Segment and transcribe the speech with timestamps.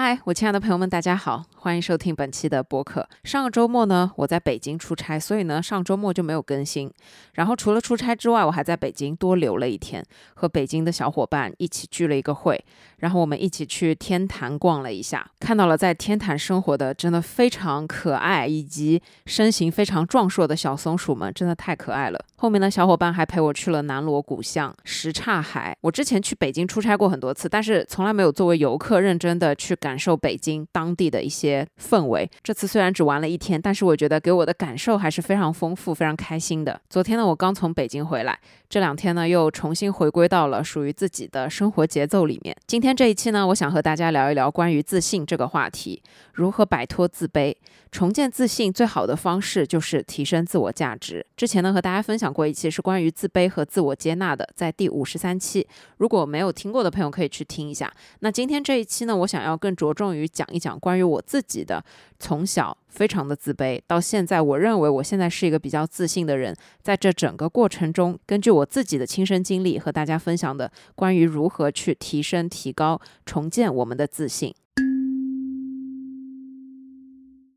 [0.00, 3.08] 嗨，我亲爱的朋友们，大家好，欢迎收听本期的播客。
[3.22, 6.92] 上个周末呢，我在北京出差，所以呢，上周末就没有更新。
[7.34, 10.04] 然后除了出差之外，我还在北京多留了一天，
[10.34, 12.64] 和北京的小伙伴一起聚了一个会。
[12.98, 22.24] 然后我们一起去天坛逛了一下，看到了在天坛生活的真的非常可爱以及身形非常壮硕的小松鼠们，真的太可爱了。
[22.36, 25.76] 后面呢，小伙伴还陪我去了南锣鼓巷、什刹海。
[25.80, 32.28] 我之前去北京出差过很多次，但是从来没有作为游客认真的去感受北京当地的一些氛围。
[32.42, 36.78] 这次虽然只玩了一天，但是我觉得给我的感受还是非常丰富、非常开心的。
[36.90, 42.54] 昨天呢，我刚从北京回来，这两天呢又重新回归到了属于自己的生活节奏里面。
[42.66, 42.94] 今今天。
[42.94, 46.02] 这一期呢，我想和大家聊一聊关于自信这个话题，
[46.34, 47.56] 如何摆脱自卑，
[47.90, 48.70] 重建自信。
[48.70, 51.24] 最好的方式就是提升自我价值。
[51.34, 55.66] 之前呢，和大家分享过一期是关于自卑和自我接纳的，在第五十三期。
[55.96, 57.90] 如果没有听过的朋友，可以去听一下。
[58.20, 61.82] 那今天这一期呢，我想要更着重于讲一讲关于我自己的
[62.24, 62.74] 从小。
[62.88, 66.56] 非常的自卑，到现在，我认为我现在是一个比较自信的人。
[66.80, 74.54] 在这整个过程中，根据我自己的亲身经历和大家分享的关于如何去提升、提高、重建我们的自信。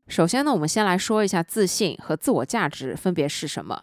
[0.08, 3.82] 首先呢，我们先来说一下自信和自我价值分别是什么。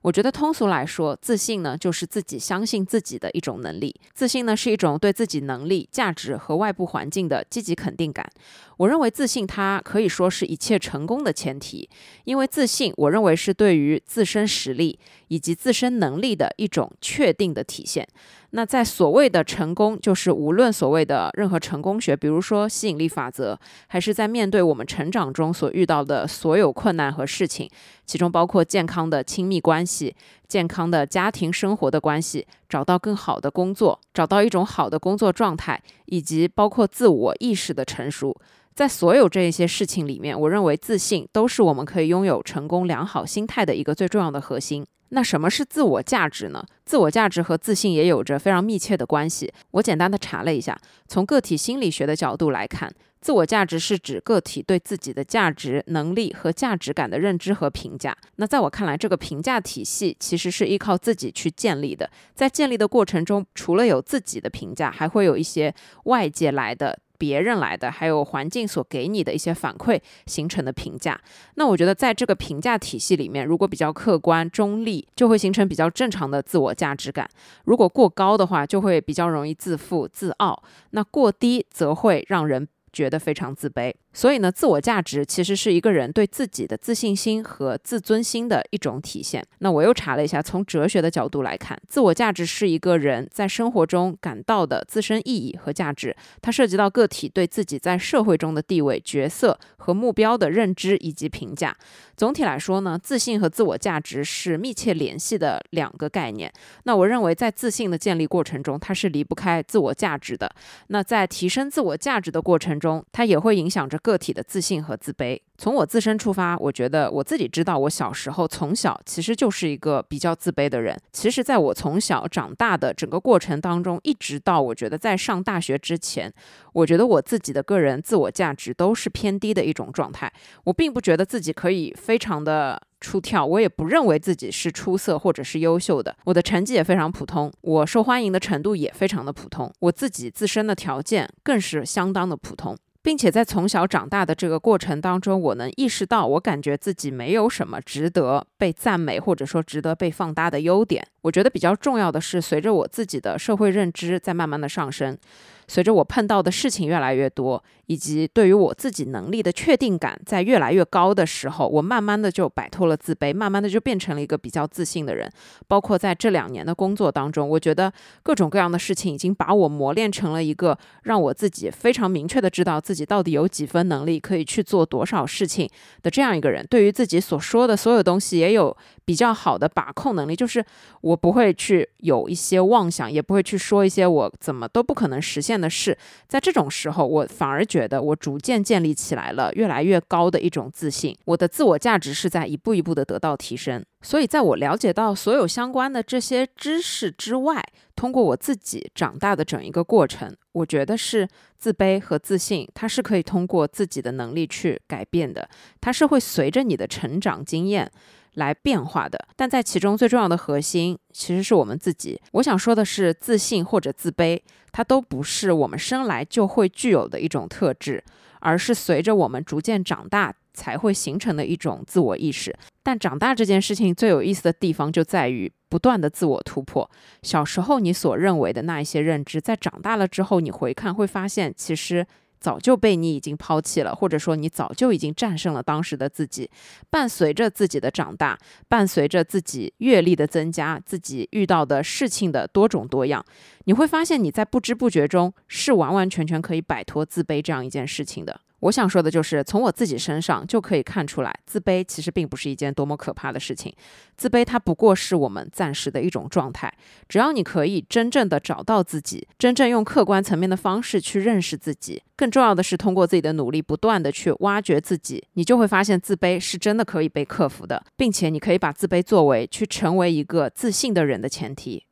[0.00, 3.94] 我觉得通俗来说，自信呢就是自己相信自己的一种能力。
[4.12, 8.30] 自信呢是一种对自己能力、价值和外部环境的积极肯定感。
[8.76, 11.88] 我认为自信它可以说是一切成功的前提，
[12.24, 18.06] 因为自信，我认为是对于自身实力以及自身能力的一种确定的体现。
[18.50, 23.58] 那在所谓的成功，就是无论所谓的任何成功学，比如说吸引力法则，
[23.88, 27.68] 还是在面对我们成长中所遇到的所有困难和事情，
[28.06, 30.14] 其中包括健康的亲密关系、
[30.46, 38.40] 健康的家庭生活的关系，找到更好的工作，找到一种好的工作状态，以及包括自我意识的成熟，
[38.74, 44.84] 在所有这一些事情里面，我认为自信都是我们可以拥有成功良好心态的一个最重要的核心。
[45.10, 46.64] 那什么是自我价值呢？
[46.84, 49.52] 自我价值和自信也有着非常密切的关系。
[49.70, 50.76] 我简单的查了一下，
[51.06, 58.16] 从个体心理学的角度来看，自我价值是指个体对自己的价值、能力和价值感的认知和评价。
[58.36, 62.10] 那在我看来，这个评价体系其实是依靠自己去建立的。
[62.34, 65.72] 在建立的过程中，除了有自己的评价，还会有一些
[66.04, 66.98] 外界来的。
[67.18, 71.20] 别人来的，还有环境所给你的一些反馈形成的评价。
[71.54, 77.26] 那我觉得，在这个评价体系里面，如果比较客观中立，就会形成比较正常的自我价值感；
[77.64, 80.54] 如果过高的话，就会比较容易自负自傲；
[80.90, 83.92] 那过低则会让人觉得非常自卑。
[84.14, 89.44] 所以呢，自我价值其实是一个人对自己的自信心和自尊心的一种体现。
[89.58, 96.16] 那我又查了一下，从哲学的角度来看，自我价值是一个人在生活中感到的自身意义和价值。
[96.40, 101.76] 它涉及到个体对自己在社会中的地位、角色和目标的认知以及评价。
[102.16, 106.52] 总体来说呢，自信和自我价值是密切联系的两个概念。
[106.84, 110.48] 那我认为，在自信的建立过程中，它是离不开自我价值的。
[110.86, 113.98] 那在提升自我价值的过程中，它也会影响着。
[114.04, 115.40] 个体的自信和自卑。
[115.56, 121.00] 从我自身出发，我觉得我自己知道，我小时候从小其实就是一个比较自卑的人。
[121.10, 126.30] 其实，在我从小长大的整个过程当中，一直到我觉得在上大学之前，
[126.74, 130.30] 我觉得我自己的个人自我价值都是偏低的一种状态。
[130.64, 136.14] 我并不觉得自己可以非常的出挑，我也不认为自己是出色或者是优秀的。
[136.24, 142.76] 我的成绩也非常普通，我受欢迎的程度也非常的普通，我自己自身的条件更是相当的普通。
[143.04, 151.06] 并且在从小长大的这个过程当中，我能意识到，我感觉自己没有什么值得被赞美或者说值得被放大的优点。
[151.20, 155.18] 我觉得比较重要的是，随着我自己的社会认知在慢慢的上升。
[155.66, 165.30] 随着我碰到的事情越来越多，以及对于我自己能力的确定感在越来越高的时候，我慢慢的就摆脱了自卑，慢慢的就变成了一个比较自信的人。
[165.66, 167.92] 包括在这两年的工作当中，我觉得
[168.22, 175.68] 各种各样的事情已经把我磨练成了一个让我自己非常明确的知道自己到底有几分能力可以去做多少事情
[176.02, 176.66] 的这样一个人。
[176.68, 180.64] 对于自己所说的所有东西，也有比较好的把控能力，就是
[181.00, 185.53] 我不会去有一些妄想，也不会去说一些我怎么都不可能实现。
[185.60, 185.96] 的是，
[186.28, 193.84] 在这种时候，我反而觉得我逐渐建立起来了越来越高的一种自信，我的自我价值是在一步一步的得到提升。
[194.02, 197.64] 所以，在我了解到所有相关的这些知识之外，
[197.96, 201.26] 通过我自己长大的整一个过程，我觉得是
[201.58, 205.48] 自卑和自信，它是可以通过自己的能力去改变的，
[205.80, 207.90] 它是会随着你的成长经验。
[208.34, 209.18] 来变化的。
[209.36, 212.20] 但在其中最重要的核心，其实是我们自己。
[212.32, 214.40] 我想说的是，自信或者自卑，
[214.72, 218.02] 它都不是我们生来就会具有的一种特质，
[218.40, 220.34] 而是随着我们逐渐长大。
[220.56, 226.88] 才会形成的一种自我意识，但长大这件事情最有意思的地方就在于不断的自我突破。
[227.22, 232.06] 小时候你所认为的那一些认知，在长大了之后，你回看会发现，其实
[232.44, 236.50] 早就被你已经抛弃了，或者说你早就已经战胜了当时的自己。
[236.90, 238.38] 伴随着自己的长大，
[238.68, 243.24] 伴随着自己阅历的增加，自己遇到的事情的多种多样，
[243.64, 248.40] 你会发现你在不知不觉中是完完全全可以摆脱自卑这样一件事情的。
[248.60, 253.70] 我想说的就是，从我自己身上就可以看出来，自卑其实并不是一件多么可怕的事情。
[254.16, 256.72] 自卑它不过是我们暂时的一种状态。
[257.06, 271.84] 只要你可以真正的找到自己，真正用客观层面的方式去认识自己，更重要的是通过自己的努力，不断的去挖掘自己，你就会发现自卑是真的可以被克服的，并且你可以把自卑作为去成为一个自信的人的前提。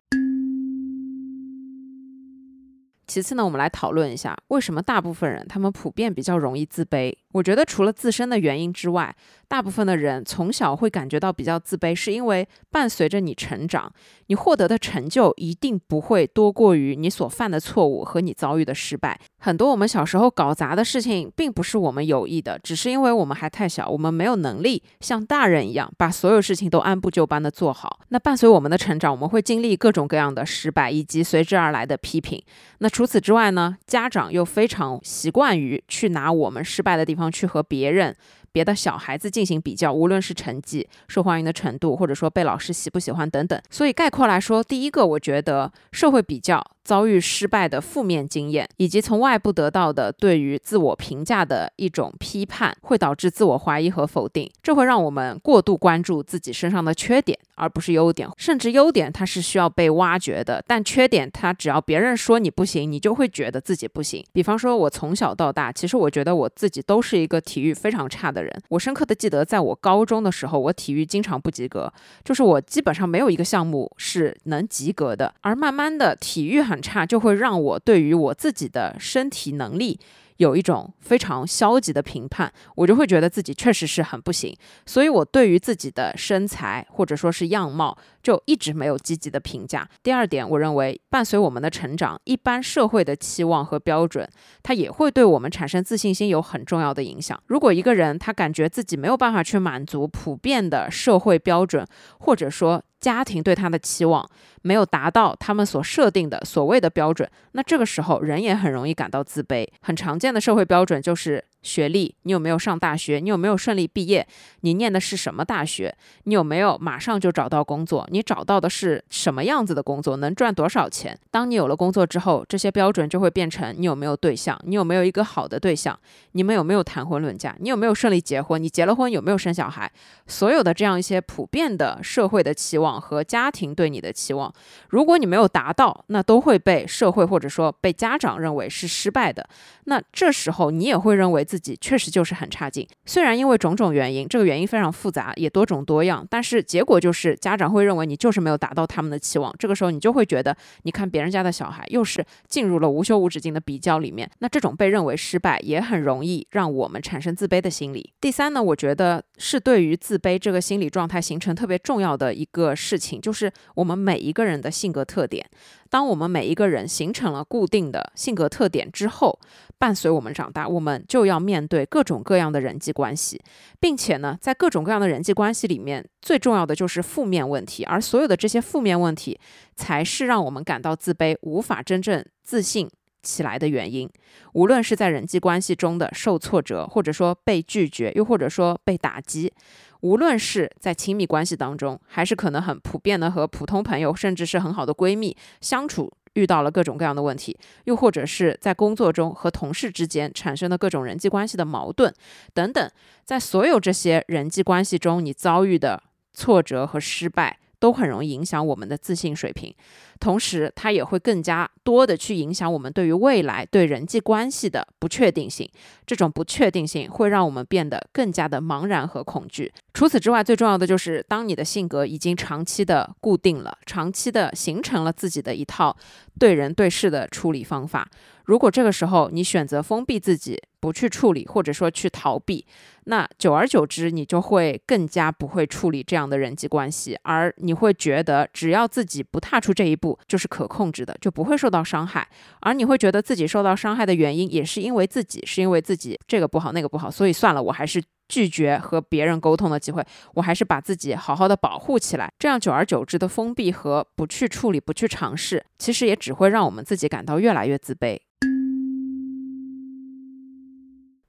[3.06, 7.14] 其次呢，我们来讨论一下，为什么大部分人他们普遍比较容易自卑。
[7.32, 9.14] 我觉得除了自身的原因之外，
[9.48, 13.92] 大部分的人从小会感觉到比较自卑，是因为伴随着你成长，
[14.26, 19.18] 你获得的成就一定不会多过于你所犯的错误和你遭遇的失败。
[19.38, 28.00] 很多我们小时候搞砸的事情，并不是我们有意的，只是因为我们还太小，我们没有能力像大人一样把所有事情都按部就班的做好。
[28.08, 32.42] 那伴随我们的成长，我们会经历各种各样的失败，以及随之而来的批评。
[32.78, 33.76] 那除此之外呢？
[33.86, 37.21] 家长又非常习惯于去拿我们失败的地方。
[37.30, 38.16] 去和别人。
[38.50, 43.58] 别的小孩子进行比较，无论是成绩、受欢迎的程度，或者说被老师喜不喜欢等等。
[43.70, 54.50] 所以概括来说，第一个，我觉得社会比较遭遇失败的负面经验，以及从外部得到的对于自我评价的一种批判，会导致自我怀疑和否定。
[54.62, 58.28] 这会让我们过度关注自己身上的缺点，而不是优点。
[58.36, 64.22] 甚至优点它是需要被挖掘的，但缺点它只要别人说你不行，你就会觉得自己不行。
[64.32, 68.42] 比方说，我从小到大，其实我觉得我自己都是一个体育非常差的。
[68.42, 71.92] 人，我深刻的记得，在我高中的时候，我体育经常不及格，
[72.24, 75.32] 就是我基本上没有一个项目是能及格的。
[75.42, 80.00] 而慢慢的，体育很差，就会让我对于我自己的身体能力。
[80.38, 89.88] 有一种非常消极的评判，我就会觉得自己确实是很不行，所以我对于自己的身材或者说是样貌就一直没有积极的评价。
[90.02, 94.28] 第二点，我认为伴随我们的成长，一般社会的期望和标准，
[94.64, 97.40] 它也会对我们产生自信心有很重要的影响。
[97.46, 101.86] 如果一个人他感觉自己没有办法去满足普遍的社会标准，
[102.18, 104.26] 或者说，家庭对他的期望
[104.62, 109.68] 没有达到他们所设定的所谓的标准，那这个时候人也很容易感到自卑。
[109.82, 111.44] 很常见的社会标准就是。
[111.62, 113.20] 学历，你有没有上大学？
[113.20, 114.26] 你有没有顺利毕业？
[114.62, 115.94] 你念的是什么大学？
[116.24, 118.04] 你有没有马上就找到工作？
[118.10, 120.16] 你找到的是什么样子的工作？
[120.16, 121.16] 能赚多少钱？
[121.30, 124.60] 当你有了工作之后，这些标准就会变成你有没有对象？
[124.64, 125.96] 你有没有一个好的对象？
[126.32, 127.54] 你们有没有谈婚论嫁？
[127.60, 128.60] 你有没有顺利结婚？
[128.60, 129.88] 你结了婚有没有生小孩？
[130.26, 134.52] 所有的这样一些普遍的社会的期望和家庭对你的期望，
[134.88, 139.48] 如果你没有达到，那都会被社会或者说被家长认为是失败的。
[139.84, 141.42] 那这时候你也会认为。
[141.52, 149.54] 自己确实就是很差劲，虽然因为种种原因，这个原因非常复杂，也多种多样，但是结果就是家长会认为你就是没有达到他们的期望。
[149.58, 158.12] 这个时候你就会觉得，你看别人家的小孩又是进入了无休无止境的比较里面，那这种被认为失败也很容易让我们产生自卑的心理。
[158.18, 165.48] 第三呢，我觉得是对于自卑这个心理状态形成特别重要的一个事情，就是我们每一个人的性格特点。
[165.88, 169.38] 当我们每一个人形成了固定的性格特点之后，
[169.78, 173.40] 伴随我们长大，我们就要面对各种各样的人际关系，
[173.78, 179.38] 并且呢，在各种各样的人际关系里面，最重要的就是负面问题，而所有的这些负面问题，
[179.76, 182.88] 才是让我们感到自卑、无法真正自信
[183.22, 184.08] 起来的原因。
[184.54, 189.52] 无论是在人际关系中的受挫折，或者说被拒绝，又或者说被打击。
[190.02, 202.12] 无论是在亲密关系当中，还是可能很普遍的和普通朋友，甚至是很好的闺蜜相处，遇到了各种各样的问题，又或者是在工作中和同事之间产生的各种人际关系的矛盾
[202.52, 202.90] 等等，
[203.24, 207.58] 在所有这些人际关系中，你遭遇的挫折和失败。
[207.82, 209.74] 都很容易影响我们的自信水平，
[210.20, 215.68] 同时它也会更加多的去影响我们对于未来对人际关系的不确定性。
[216.06, 219.72] 这种不确定性会让我们变得更加的茫然和恐惧。
[219.92, 225.96] 除此之外，最重要的就是，当你的性格已经长期的固定了，长期的形成了自己的一套
[226.38, 228.08] 对人对事的处理方法。
[228.52, 232.66] 如果这个时候你选择封闭自己，不去处理，或者说去逃避，
[233.04, 242.28] 那久而久之，你就会更加不会处理这样的人际关系，而你会觉得只要自己不踏出这一步，就是可控制的，就不会受到伤害。
[242.60, 248.02] 而你会觉得自己受到伤害的原因，也是因为自己，是因为自己这个不好那个不好，所以算了，我还是
[248.32, 252.32] 拒绝和别人沟通的机会，我还是把自己好好的保护起来。
[252.38, 258.18] 这样久而久之的封闭和不去处理、不去尝试，其实也只会让我们自己感到越来越自卑。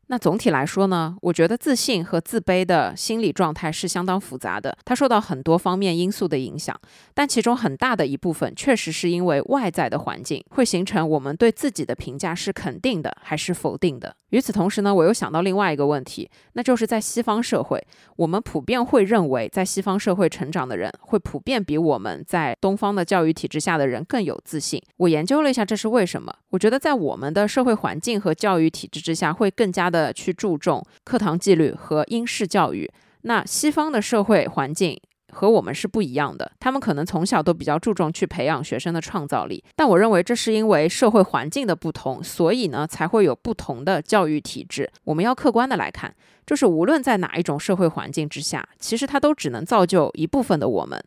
[0.08, 6.80] 那总体来说呢，我觉得自信和自卑的心理状态是相当复杂的，它受到很多方面因素的影响，
[7.14, 14.16] 但其中很大的一部分确实是因为外在的环境会形成我们对自己的评价是肯定的还是否定的。
[14.30, 17.80] 与此同时呢，我又想到另外一个问题，那就是在西方社会，
[18.16, 24.82] 我们普遍会认为，在西方社会成长的人会普遍比我们在东方的教育体制下的人更有自信。
[24.98, 26.34] 我研究了一下，这是为什么？
[26.50, 32.92] 我觉得在我们的社会环境和教育体制之下，会更加的去注重课堂纪律和应试教育。
[33.22, 35.00] 那西方的社会环境。
[35.36, 44.88] 和我们是不一样的，他们可能从小都比较注重去培养学生的创造力，但我认为这是因为社会环境的不同，所以呢才会有不同的教育体制。
[45.06, 46.14] 我们要客观的来看，
[46.46, 51.04] 就是无论在哪一种社会环境之下，其实它都只能造就一部分的我们。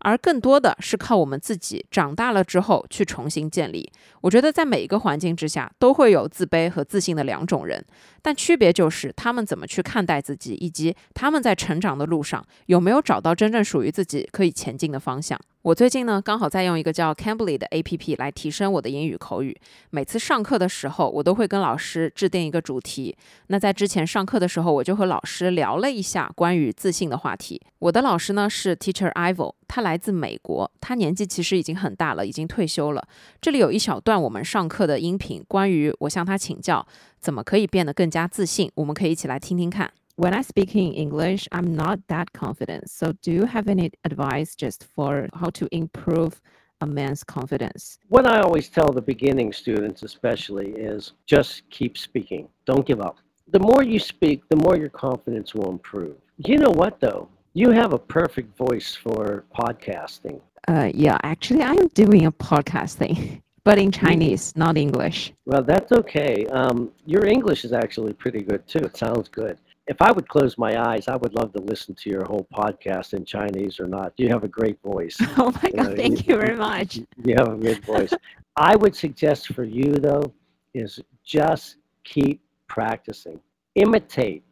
[0.00, 3.90] 而更多的是靠我们自己长大了之后去重新建立。
[4.20, 7.84] 我觉得在每一个环境之下都会有自卑和自信的两种人，
[8.22, 15.38] 但区别就是他们怎么去看待自己，以及他们在成长的路上有没有找到真正属于自己可以前进的方向。
[15.68, 19.54] 我最近呢，刚好在用一个叫 Cambly 的 APP 来提升我的英语口语。
[19.90, 23.14] 每次上课的时候，我都会跟老师制定一个主题。
[23.48, 27.60] 那在之前上课的时候，我就和老师聊了一下关于自信的话题。
[27.80, 33.06] 我的老师呢是 Teacher Ivo，他来自美国，他年纪其实已经很大了，已经退休了。
[33.42, 36.86] 这里有一小段我们上课的音频，关于我向他请教
[37.20, 39.92] 怎么可以变得更加自信，我们可以一起来听听看。
[40.18, 42.90] When I speak in English, I'm not that confident.
[42.90, 46.40] So, do you have any advice just for how to improve
[46.80, 48.00] a man's confidence?
[48.08, 52.48] What I always tell the beginning students, especially, is just keep speaking.
[52.66, 53.18] Don't give up.
[53.52, 56.16] The more you speak, the more your confidence will improve.
[56.38, 57.28] You know what, though?
[57.54, 60.40] You have a perfect voice for podcasting.
[60.66, 63.40] Uh, yeah, actually, I'm doing a podcasting.
[63.64, 65.32] but in Chinese, not English.
[65.46, 66.44] Well, that's okay.
[66.46, 68.80] Um, your English is actually pretty good too.
[68.80, 69.58] It sounds good
[69.88, 73.14] if I would close my eyes, I would love to listen to your whole podcast
[73.14, 74.12] in Chinese or not.
[74.18, 75.16] You have a great voice.
[75.38, 77.00] Oh my God, thank you, you very much.
[77.24, 78.12] You have a good voice.
[78.56, 80.32] I would suggest for you, though,
[80.74, 83.40] is just keep practicing,
[83.76, 84.42] imitate,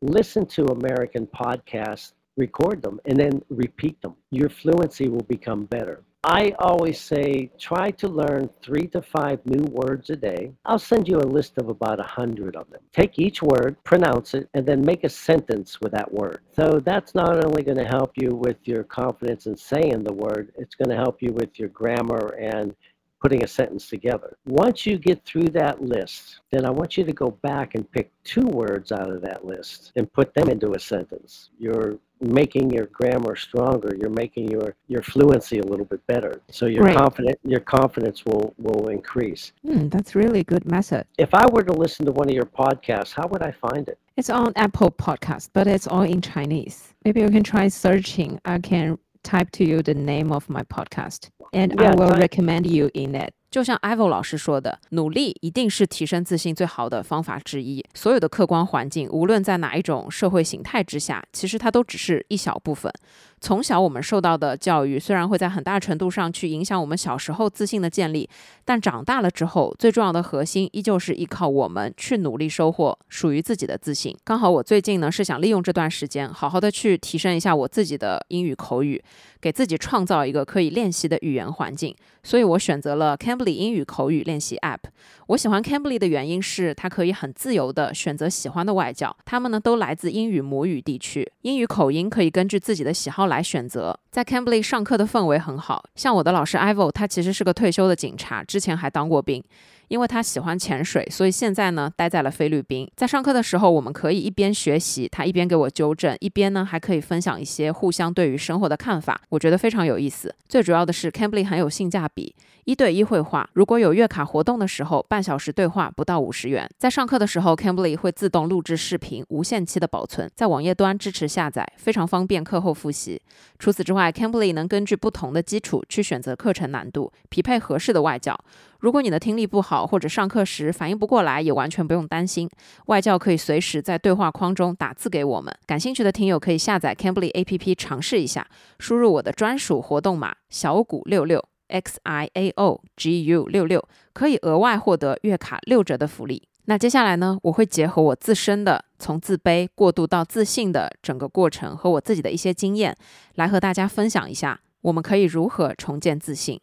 [0.00, 4.16] listen to American podcasts, record them, and then repeat them.
[4.30, 6.02] Your fluency will become better.
[6.22, 10.52] I always say try to learn three to five new words a day.
[10.66, 12.82] I'll send you a list of about a hundred of them.
[12.92, 16.40] Take each word, pronounce it, and then make a sentence with that word.
[16.54, 20.52] So that's not only going to help you with your confidence in saying the word,
[20.58, 22.74] it's going to help you with your grammar and
[23.22, 24.36] putting a sentence together.
[24.44, 28.10] Once you get through that list, then I want you to go back and pick
[28.24, 31.50] two words out of that list and put them into a sentence.
[31.58, 33.96] You're making your grammar stronger.
[33.98, 36.40] You're making your, your fluency a little bit better.
[36.50, 36.96] So your right.
[36.96, 39.52] confident your confidence will will increase.
[39.66, 41.06] Mm, that's really good method.
[41.18, 43.98] If I were to listen to one of your podcasts, how would I find it?
[44.16, 46.94] It's on Apple Podcast, but it's all in Chinese.
[47.04, 48.40] Maybe you can try searching.
[48.44, 52.66] I can type to you the name of my podcast and yeah, I will recommend
[52.66, 53.34] you in it.
[53.50, 57.84] 就像 Ivo 老师说的，努力一定是提升自信最好的方法之一。
[57.94, 62.92] 所有的客观环境，无论在哪一种社会形态之下，其实它都只是一小部分。
[63.40, 68.28] 从小我们受到的教育，虽然会在很大程度上去影响我们小时候自信的建立，
[68.66, 74.14] 但长大了之后，最重要的核心依旧是依靠我们去努力收获属于自己的自信。
[74.24, 79.02] 刚好我最近呢是想利用这段时间，好好的去提升一下我自己的英语口语，
[79.40, 81.96] 给自己创造一个可以练习的语言环境。
[82.22, 84.80] 所以我选择了 Cambly 英语口语练习 App。
[85.28, 93.29] 我喜欢 Cambly 的原因是它可以很自由的选择喜欢的外教，他们呢都来自英语母语地区，英语口音可以根据自己的喜好。
[93.30, 99.42] 来选择，在 Cambly 上课的氛围很好，像我的老师 Ivo，他其实是个退休的警察，之前还当过兵。
[99.90, 102.88] 因为他喜欢潜水，所以现在呢待在了菲律宾。
[102.94, 110.32] 在上课的时候，我们可以一边学习，他一边给我纠正，一边呢还可以分享一些互相对于生活的看法，我觉得非常有意思。
[110.48, 112.32] 最主要的是 Cambly 很有性价比，
[112.66, 116.70] 一对一绘画，如果有月卡活动的时候，半小时对话不到五十元。
[116.78, 123.20] 在上课的时候，Cambly 会自动录制视频，无限期的保存，在网页端支持下载，非常方便课后复习。
[123.58, 128.38] 除此之外，Cambly 能根据不同的基础去选择课程难度，匹配合适的外教。
[128.80, 132.48] 如果你的听力不好，或者上课时反应不过来，也完全不用担心。
[132.86, 135.54] 外教可以随时在对话框中打字给我们。
[135.66, 138.46] 感兴趣的听友可以下载 Cambly APP 尝试一下，
[138.78, 146.48] 输入我的专属活动码小谷六六 X I A O G U 六六，可以额外获得月卡六折的福利。
[146.64, 152.96] 那接下来呢，我会结合我自身的从自卑过渡到自信的整个过程和我自己的一些经验，
[153.34, 156.60] 来和大家分享一下，我们可以如何重建自信。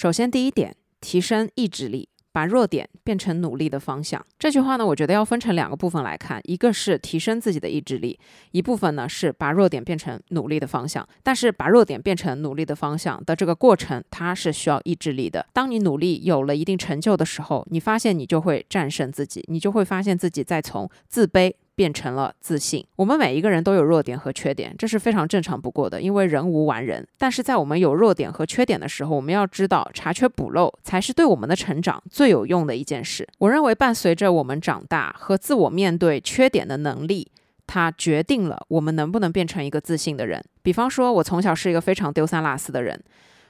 [0.00, 2.08] 首先，第一点，提升意志力。
[2.30, 4.24] 把弱点变成努力的方向。
[4.38, 8.16] 这句话呢，我觉得要分成两个部分来看，一个是提升自己的意志力，
[8.52, 11.04] 一部分呢是把弱点变成努力的方向。
[11.24, 15.44] 但是把弱点变成努力的方向的这个过程，它是需要意志力的。
[15.52, 21.52] 当你努力有了一定成就的时候，你发现你就会战胜自己，你就会发现自己在从自卑。
[21.78, 22.84] 变成了自信。
[22.96, 27.06] 我们每一个人都有弱点和缺点，这是非常正常不过的，因为人无完人。
[27.16, 33.24] 但是在我们有弱点和缺点的时候，我们要知道查缺补漏才是对我们的成长最有用的一件事。
[33.38, 37.30] 我认为，伴随着我们长大和自我面对缺点的能力，
[37.68, 40.44] 它决定了我们能不能变成一个自信的人。
[40.62, 43.00] 比方说，我从小是一个非常丢三落四的人。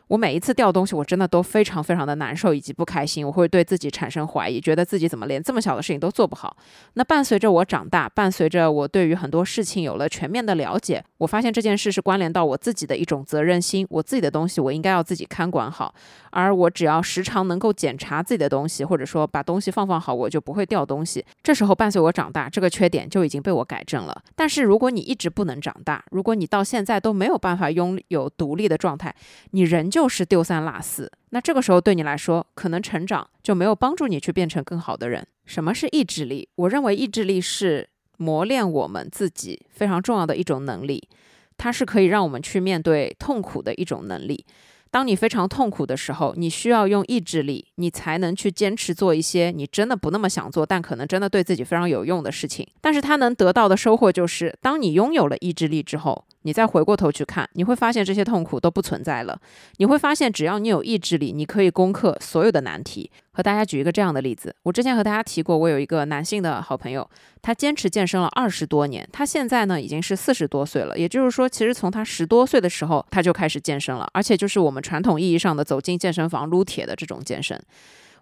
[0.08, 6.56] 我每一次掉东西，我真的都非常非常的难受以及不开心，我会对自己产生怀疑，觉得自己怎么连这么小的事情都做不好。
[6.94, 15.94] 那伴随着我长大，伴随着我对于很多事情有了全面的了解，我发现这件事是关联到我自己的一种责任心，我自己的东西我应该要自己看管好。
[16.30, 21.22] 而我只要时常能够检查自己的东西，或者说把东西放放好，我就不会掉东西。
[21.42, 24.22] 这时候伴随我长大，这个缺点就已经被我改正了。
[24.34, 29.14] 但是如果你一直不能长大，如果你到现在都没有办法拥有独立的状态，
[29.50, 29.97] 你仍旧。
[29.98, 35.26] 就是丢三落四，那这个时候对你来说，可能成长就没有帮助你去变成更好的人。
[35.44, 36.48] 什么是意志力？
[36.54, 41.08] 我认为意志力是磨练我们自己非常重要的一种能力，
[41.56, 44.46] 它是可以让我们去面对痛苦的一种能力。
[44.90, 52.66] 当你非常痛苦的时候，你需要用意志力，你才能去坚持做一些你真的不那么想做，但可能真的对自己非常有用的事情。
[52.80, 59.38] 但是它能得到的收获就是，当你拥有了意志力之后，你再回过头去看，你会发现这些痛苦都不存在了。
[59.76, 63.10] 你会发现，只要你有意志力，你可以攻克所有的难题。
[63.38, 67.08] 和大家举一个这样的例子，我之前和大家提过，我有一个男性的好朋友，
[67.40, 70.98] 他坚持健身了二十多年，他现在呢已经是四十多岁了。
[70.98, 77.56] 也就是说，其实从他十多岁的时候他就开始健身了，而且就是我们传统意义上的走进健身房撸铁的这种健身。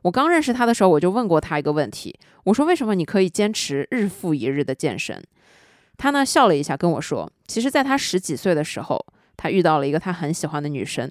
[0.03, 5.25] 我刚认识他的时候，我就问过他一个问题，我说：“为什么你可以坚持日复一日的健身？”
[5.97, 11.11] 他呢笑了一下，跟我说：“其实，在他十几岁的时候，他遇到了一个他很喜欢的女生。”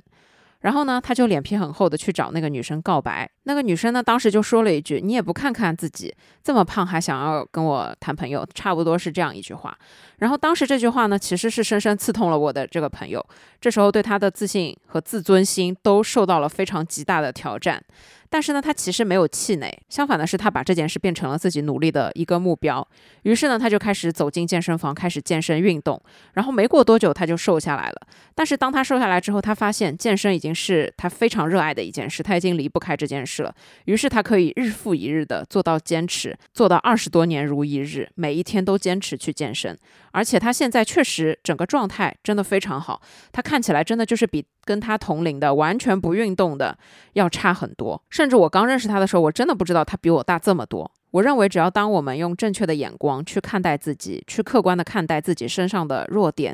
[0.62, 3.32] 然后呢，他就脸皮很厚的去找那个女生告白。
[3.45, 9.77] 那个女生呢，当时就说了一句：“你也不看看自己这么胖，还想要跟我谈朋友？”差不多是这样一句话。
[10.17, 13.23] 然后当时这句话呢，其实是深深刺痛了我的这个朋友。
[13.62, 17.84] 这时候对他的自信和自尊心都受到了非常极大的挑战。
[18.27, 22.86] 但是呢，他其实没有气馁，相反的是，他把这件事变成了自己努力的一个目标。
[23.21, 26.01] 于是呢，他就开始走进健身房，开始健身运动。
[26.34, 28.01] 然后没过多久，他就瘦下来了。
[28.34, 33.56] 但是当他瘦下来之后，他发现健身已经是他非常热爱的一件事，他已经离不开这件事了。
[33.86, 39.78] 于是他可以日复一日的做到坚持，做到二十多年如一日，每一天都坚持去健身。
[40.12, 46.78] 而且他现在确实整个状态真的非常好，他看起来真的就是比跟他同龄的完全不运动的
[47.13, 48.02] 要差很多。
[48.10, 50.89] 甚至我刚认识他的时候，我真的不知道他比我大这么多。
[51.12, 56.54] 我认为，只要当我们用正确的眼光去看待自己，去客观的看待自己身上的弱点，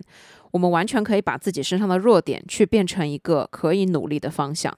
[0.51, 4.75] 我们完全可以把自己身上的弱点去变成一个可以努力的方向。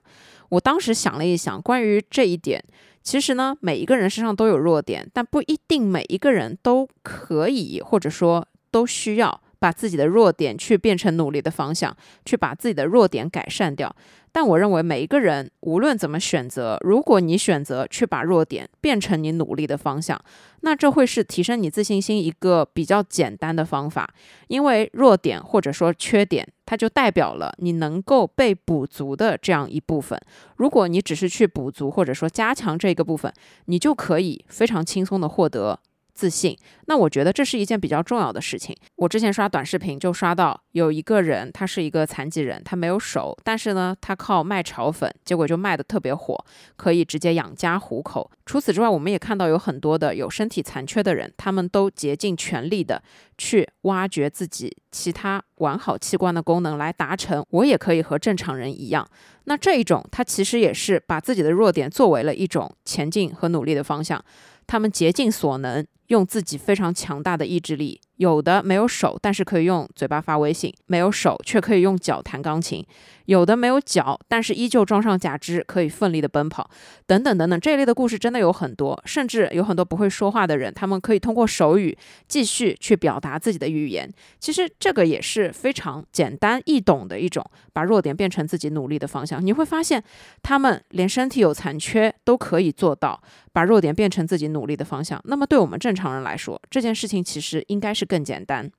[0.53, 2.63] 我当时想了一想，关于这一点，
[3.03, 8.47] 其实呢，每一个人身上都有弱点，但不一定每一个人都可以，或者说。
[8.73, 11.95] 都需要把自己的弱点去变成努力的方向，
[12.25, 13.95] 去把自己的弱点改善掉。
[14.29, 20.19] 但我认为每一个人无论怎么选择，如果你选择去把弱点变成你努力的方向，
[20.63, 24.13] 那这会是提升你自信心一个比较简单的方法。
[24.49, 30.19] 因为弱点或者说缺点，它就代表了你能够被补足的这样一部分。
[30.57, 33.31] 如果你只是去补足或者说加强这个部分，
[33.67, 35.79] 你就可以非常轻松的获得。
[36.13, 38.75] 自信，那我觉得这是一件比较重要的事情。
[38.95, 46.45] 我之前刷短视频就刷到有一个人，他是一个残疾人，他没有手，但是呢，他靠卖炒粉，结果就卖的特别火，
[46.75, 48.29] 可以直接养家糊口。
[48.45, 53.01] 除此之外，我们也看到有很多的有身体残缺的人，他们都竭尽全力的
[53.37, 59.07] 去挖掘自己其他完好器官的功能，来达成我也可以和正常人一样。
[59.45, 64.23] 那这一种，他其实也是把自己的弱点作为了一种前进和努力的方向。
[64.67, 65.83] 他们竭尽所能。
[66.13, 72.83] 用自己非常强大的意志力有的没有手，但是可以用嘴巴发微信；没有手却可以用脚弹钢琴；
[73.25, 76.69] 有的没有脚，但是依旧装上假肢，可以奋力的奔跑。
[77.07, 81.97] 等等等等，这一类的故事真的有很多，甚至有很多不会说话的人，他们可以通过手语
[82.27, 84.11] 继续去表达自己的语言。
[84.39, 89.43] 其实这个也是非常简单易懂的一种，把弱点变成自己努力的方向。
[89.43, 90.03] 你会发现，
[90.41, 93.21] 他们连身体有残缺都可以做到。
[93.53, 98.71] 把弱点变成自己努力的方向，那么对我们正常人来说，这件事情其实应该是更简单，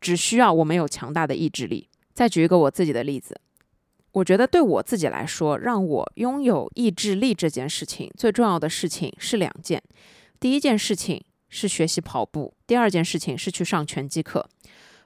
[0.00, 1.88] 只需要我们有强大的意志力。
[2.14, 3.40] 再举一个我自己的例子，
[4.12, 9.82] 我觉得对我自己来说，让我拥有意志力这件事情最重要的事情是两件，
[10.38, 14.46] 第一件事情是学习跑步，第二件事情是去上拳击课。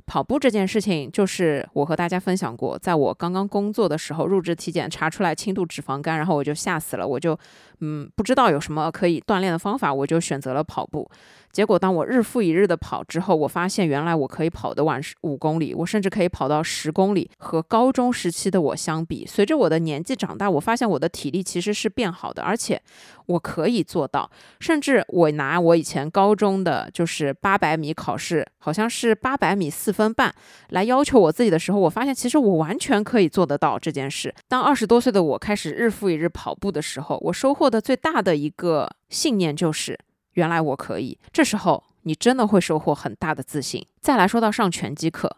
[0.09, 7.37] 跑步这件事情，就是我和大家分享过，在我刚刚工作的时候，入职体检查出来轻度脂肪肝，然后我就吓死了，我就
[7.81, 11.11] 嗯不知道有什么可以锻炼的方法，我就选择了跑步。
[11.57, 17.31] 结果，当我日复一日的跑之后，我发现原来我可以跑得完五公里，我甚至可以跑到十公里。
[17.39, 22.79] 和高中时期的我相比，随着我的年纪长大，我发现我的体力其实是变好的，而且
[23.25, 24.31] 我可以做到。
[24.61, 30.35] 甚至我拿我以前高中的就是八百米考试，好像是八百米四分半
[30.69, 34.35] 来要求我自己的时候，我发现其实我完全可以做得到这件事。
[34.47, 39.99] 当二十多岁的我开始日复一日跑步的时候，我收获的最大的一个信念就是。
[40.37, 43.85] 原来我可以，这时候你真的会收获很大的自信。
[44.01, 45.37] 再来说到上拳击课，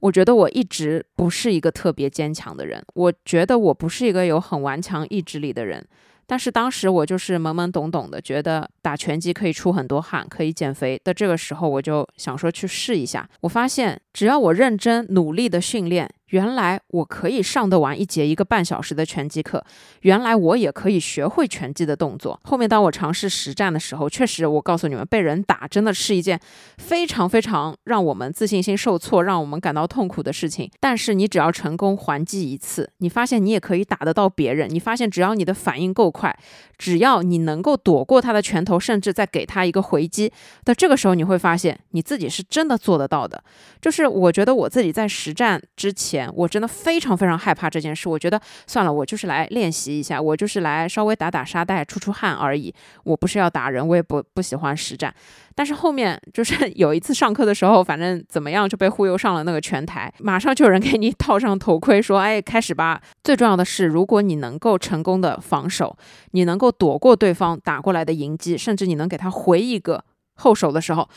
[0.00, 5.86] 我觉得我一直不是一个特别坚强的人，我觉得我不是一个有很顽强意志力的人。
[6.26, 13.28] 但是当时我就是懵懵懂懂的，觉得打拳击可以出很多汗，可以减肥的这个时候，我就想说去试一下。
[13.40, 16.08] 我发现只要我认真努力的训练。
[16.28, 19.64] 原来我可以上得完一节一个半小时的拳击课，
[20.02, 22.38] 原来我也可以学会拳击的动作。
[22.44, 26.38] 后面当我尝试实战的时候，确实，我告诉你们，被人打真的是一件
[26.76, 30.70] 非常非常让我们自信心受挫、让我们感到痛苦的事情。
[30.80, 34.68] 但是你只要成功还击一次，你发现你也可以打得到别人。
[34.68, 36.38] 你发现只要你的反应够快，
[36.76, 40.30] 只要你能够躲过他的拳头，甚至再给他一个回击
[40.64, 43.42] 的这个时候，你会发现你自己是真的做得到的。
[43.80, 46.17] 就是我觉得我自己在实战之前。
[46.34, 48.08] 我真的非常非常害怕这件事。
[48.08, 52.74] 我觉得算了，我就是来练习一下，我就是来稍微打打沙袋、出出汗而已。
[53.04, 55.14] 我不是要打人，我也不不喜欢实战。
[55.54, 65.96] 但是后面就是 有一次上课的时候，反正怎么样就被忽悠上了那个拳台，马上就有人给你套上头盔，说：“哎，开始吧。”最重要的是，如果你能够成功的防守，
[66.30, 70.04] 你能够躲过对方打过来的迎击，甚至你能给他回一个
[70.34, 71.08] 后手的时候。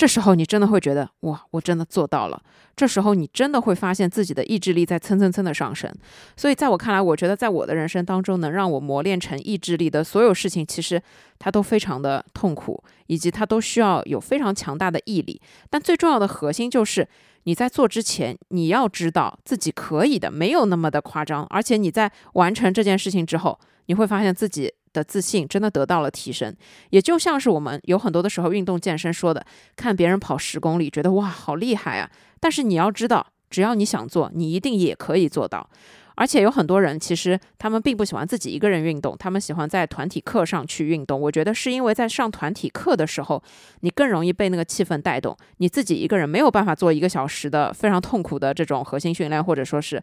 [0.00, 2.42] 这时候你真的会觉得哇，我真的做到了。
[2.74, 5.92] 这时候你真的会发现自己的意志力在蹭蹭蹭的上升。
[6.38, 11.02] 所以在我看来，我觉得在我的人生当中，能让我磨练成意志力的所有事情，其实
[11.38, 15.38] 它都非常的痛苦，以及它都需要有非常强大的毅力。
[15.68, 17.06] 但最重要的核心就是
[17.42, 21.44] 你在做之前，你要知道自己可以的，没有那么的夸张。
[21.50, 24.72] 而且你在完成这件事情之后，你会发现自己。
[24.92, 26.54] 的自信真的得到了提升，
[26.90, 29.44] 也就像是我们有很多的时候运动健身说的，
[29.76, 32.10] 看别人跑十公里，觉得哇好厉害啊！
[32.40, 35.68] 但是你要知道，只要你想做，你一定也可以做到。
[36.16, 41.18] 而且有很多人其实他们并不喜欢自己一个人运动，他们喜欢在团体课上去运动。
[41.18, 43.42] 我觉得是因为在上团体课的时候，
[43.80, 50.02] 你更容易被那个气氛带动，你自己一个人没有办法做一个小时的非常痛苦的这种核心训练，或者说是。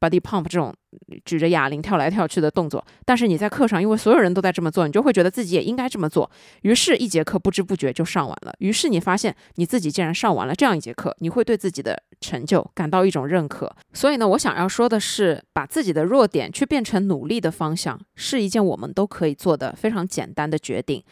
[0.00, 0.74] Body pump 这种
[1.24, 6.30] 举着哑铃跳来跳去的动作，但是你在课上，因为所有人都在这么做，你就会觉得自己也应该这么做。
[6.62, 8.54] 于是，一节课不知不觉就上完了。
[8.58, 13.74] 于是，你发现你自己竟然上完了这样一节课，你会对自己的成就感到一种认可。
[13.92, 21.02] 所以呢，我想要说的是，把自己的弱点去变成努力的方向，是一件我们都可以做的非常简单的决定。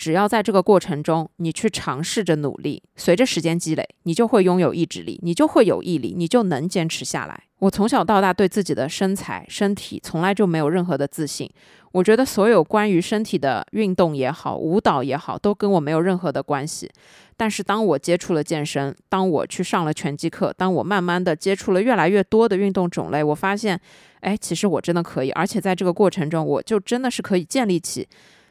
[0.00, 7.38] 只要在这个过程中，你去尝试着努力，随着时间积累，你就会拥有意志力，你就会有毅力，你就能坚持下来。
[7.58, 11.50] 我从小到大对自己的身材、身体从来就没有任何的自信。
[11.92, 16.90] 我觉得所有关于身体的运动也好，舞蹈也好，都跟我没有任何的关系。
[17.36, 23.78] 但是当我接触了健身，当我去上了拳击课，当我慢慢的接触了越来越多的运动种类，我发现，
[24.20, 28.08] 哎，其实我真的可以，而且在这个过程中，我就真的是可以建立起。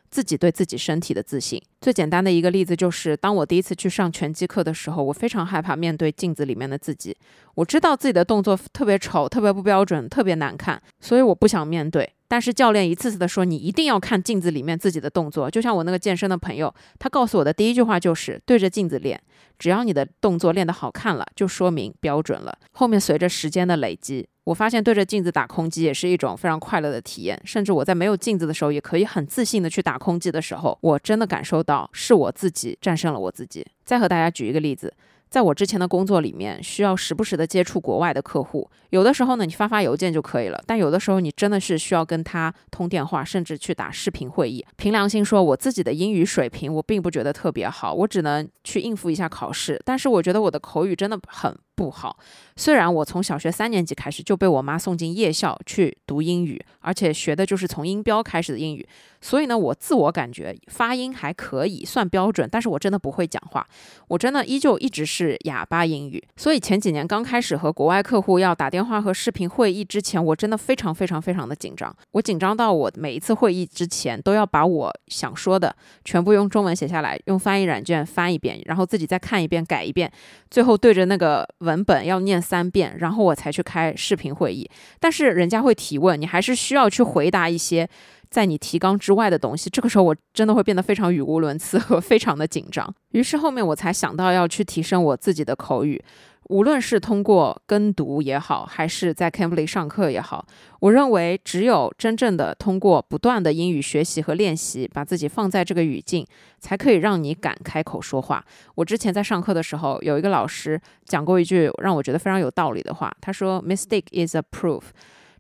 [0.09, 7.15] 自己对自己身体的自信，最简单的一个例子就是，当我第一次去上拳击课的时候，我非常害怕面对镜子里面的自己。
[7.55, 12.11] 我知道自己的动作特别丑、特别不标准、特别难看，所以我不想面对。
[12.27, 15.49] 但是教练一次次的说，你一定要看镜子里面自己的动作。
[15.49, 19.19] 就像我那个健身的朋友，他告诉我的第一句话就是对着镜子练，
[19.57, 22.55] 只要你的动作练得好看了，就说明标准了。
[22.71, 24.27] 后面随着时间的累积。
[24.49, 33.63] 我发现对着镜子打空击也是一种非常快乐的体验，甚至我在没有镜子的时候，也可以很自信的去打空击的时候，我真的感受到是我自己战胜了我自己。
[33.85, 34.91] 再和大家举一个例子，
[35.29, 44.65] 在我之前的工作里面，需要时不时的接触国外的客户，有的时候呢，你发发邮件就可以了，但有的时候你真的是需要跟他通电话，甚至去打视频会议。
[44.77, 51.55] 凭良心说，我自己的英语水平我并不觉得特别好，我只能去应付一下考试，但是我觉得我的口语真的很。
[51.79, 52.19] 不好。
[52.57, 58.85] 虽然我从小学三年级开始就被我妈送进夜校去读英语，而且学的就是从音标开始的英语，
[59.21, 62.49] 所以呢，我自我感觉发音还可以，算标准。
[62.51, 63.65] 但是我真的不会讲话，
[64.09, 66.21] 我真的依旧一直是哑巴英语。
[66.35, 71.95] 所以前几年刚开始和国外客户要打电话和视频会议之前，我真的非常非常非常的紧张。
[72.11, 80.11] 我紧张到我每一次会议之前都要把我想说的全部用中文写下来，用翻译软件翻一遍，然后自己再看一遍改一遍，
[80.51, 81.47] 最后对着那个。
[81.69, 84.67] 文本要念三遍，然后我才去开视频会议。
[84.99, 87.87] 但是人家会提问，你还是需要去回答一些
[88.29, 89.69] 在你提纲之外的东西。
[89.69, 92.91] 这个时候我真的会变得非常语无伦次和非常的紧张。
[93.11, 96.01] 于是后面我才想到要去提升我自己的口语。
[96.49, 100.45] 无论是通过跟读也好，还是在 Cambly 上课也好，
[100.79, 106.25] 我认为只有真正的通过不断的英语学习和练习，把自己放在这个语境，
[106.59, 108.43] 才可以让你敢开口说话。
[108.73, 114.81] 我之前在上课的时候，有一个老师讲过一句让我觉得非常有道理的话，他说：“Mistake is a proof，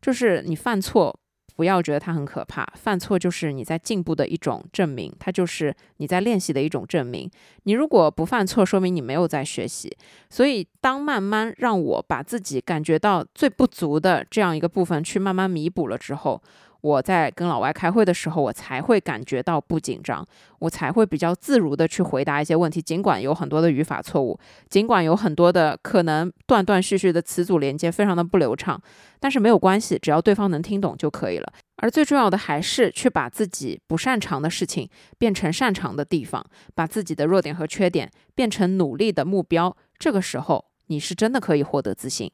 [0.01, 1.19] 就是你犯错。”
[1.59, 7.29] 不要觉得它很可怕，犯错就是你在进步的一种证明，它就是你在练习的一种证明。
[7.63, 9.93] 你如果不犯错，说明你没有在学习。
[10.29, 16.41] 所以，当慢慢让我把自己感觉到最不足的这样一个部分去慢慢弥补了之后。
[16.81, 20.25] 我在跟老外开会的时候，我才会感觉到不紧张，
[20.59, 22.81] 我才会比较自如的去回答一些问题。
[22.81, 24.39] 尽管有很多的语法错误，
[24.69, 28.81] 尽管有很多的可能断断续续的词组连接非常的不流畅，
[29.19, 31.51] 但是没有关系，只要对方能听懂就可以了。
[31.81, 39.75] 而最重要的还是去把自己不擅长的事情变成擅长的地方，把自己的弱点和缺点变成努力的目标。
[39.97, 42.31] 这个时候，你是真的可以获得自信。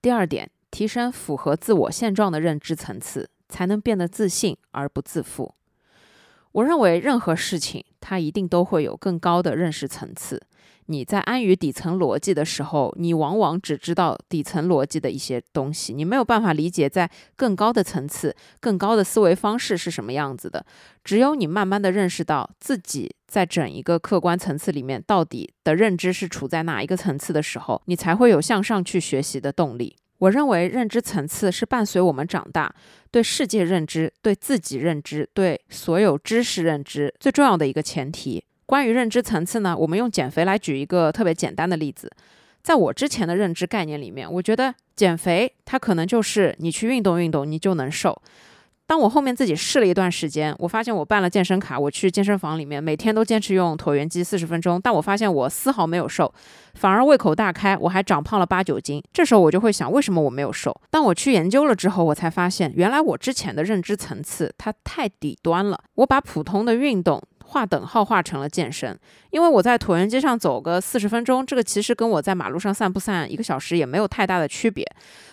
[0.00, 0.50] 第二点。
[0.78, 5.52] 提升符合自我现状的认知层次，才能变得自信而不自负。
[6.52, 10.40] 我认为任何事情，它一定都会有更高的认识层次。
[10.86, 20.64] 你在安于底层逻辑的时候，你往往只知道底层逻辑的一些东西，你没有办法理解在更高的层次、更高的思维方式是什么样子的。
[21.02, 29.96] 只有你慢慢的认识到自己在整一个客观层次里面到底的认知是处在哪一个层次的时候，你才会有向上去学习的动力。
[30.18, 32.74] 我认为认知层次是伴随我们长大，
[33.10, 38.44] 对世界认知、对自己认知、对所有知识认知最重要的一个前提。
[38.66, 42.10] 关于认知层次呢，我们用减肥来举一个特别简单的例子。
[42.62, 48.20] 在我之前的认知概念里面，我觉得减肥它可能就是你去运动运动，你就能瘦。
[48.88, 56.32] 当我后面自己试了一段时间，我发现我办了健身卡，我去健身房里面每天都坚持用椭圆机四十分钟，但我发现我丝毫没有瘦，
[56.72, 59.04] 反而胃口大开，我还长胖了八九斤。
[59.12, 60.74] 这时候我就会想，为什么我没有瘦？
[60.90, 67.22] 当我去研究了之后，我才发现，原来我之前的认知层次它太底端了，我把普通的运动。
[67.50, 68.94] 画等号画成了健身，
[69.30, 74.86] 因为我在椭圆机上走个四十分钟，这个其实跟我在马路上散步散一个小时也没有太大的区别。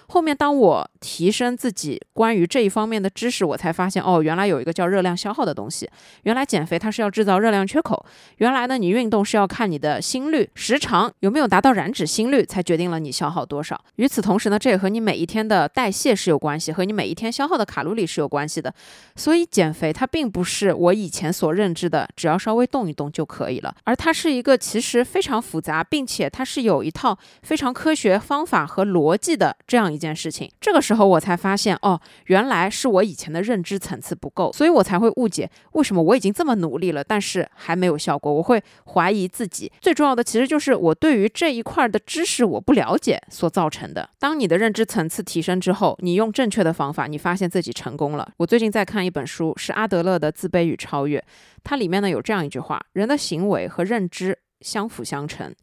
[0.08, 5.90] 后面当我提升自己关于这一方面的知识，我才发现哦，原来有一个叫热量消耗的东西。
[6.24, 8.06] 原来减肥它是要制造热量缺口。
[8.38, 13.80] 原来呢，你运动是要看你的心率时长有没有达到燃脂心率，才决定了你消耗多少。
[13.98, 18.74] 与此同时呢，这也和你每一天的代谢是有关系，和你每一天消耗的卡路里是有关系的。
[19.16, 22.08] 所以减肥它并不是我以前所认知的。
[22.16, 30.52] 只要稍微动一动就可以了，而它是一个其实非常复杂，并且它是有一套非常科学方法和逻辑的这样一件事情。
[30.60, 38.32] 这个时候我才发现，哦，原来是我以前的认知层次不够，所以我才会误解为什么我已经这么努力了，但是还没有效果。
[38.32, 38.62] 我会
[38.94, 39.72] 怀疑自己。
[39.80, 44.10] 最重要的其实就是我对于这一块的知识我不了解所造成的。
[44.20, 48.30] 当你的认知层次提升之后，你用正确的方法，你发现自己成功了。
[48.38, 51.20] 我最近在看一本书，是阿德勒的《自卑与超越》。
[51.64, 55.54] 它里面呢有这样一句话：人的行为和认知相辅相成，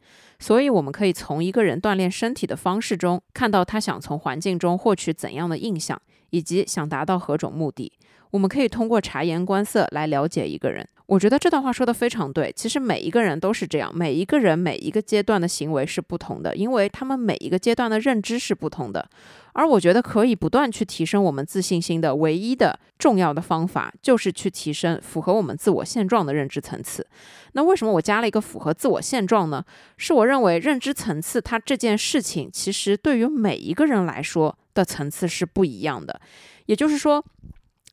[0.42, 7.92] 所以我们可以从一个人锻炼身体的方式中，看到他想从环境中获取怎样的印象，以及想达到何种目的。
[8.33, 10.87] 我们可以通过察言观色来了解一个人。
[11.07, 12.51] 我觉得这段话说的非常对。
[12.57, 19.07] 其实每一个人都是这样，每一个人每一个阶段的行为是不同的，因为他们每一个阶段的认知是不同的。
[19.53, 27.07] 而我觉得可以不断去提升我们自信心的唯一的重要的方法，就是去提升符合我们自我现状的认知层次。
[27.53, 29.62] 那为什么我加了一个符合自我现状呢？
[29.99, 36.18] 是我认为认知层次它这件事情，其实对于每一个人来说的层次是不一样的。
[36.64, 37.23] 也就是说。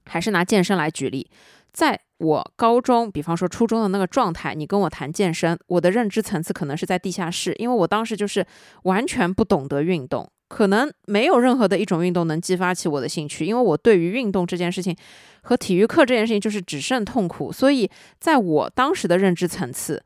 [0.06, 1.30] 还是拿健身来举例，
[1.72, 8.46] 在我高中，比方说初中的那个状态，你跟我谈健身，我的认知层次可能是在地下室，因为我当时就是
[8.84, 14.96] 完全不懂得运动，可能没有任何的一种运动能激发起我的兴趣，因为我对于运动这件事情
[15.44, 20.04] 和体育课这件事情就是只剩痛苦，所以在我当时的认知层次。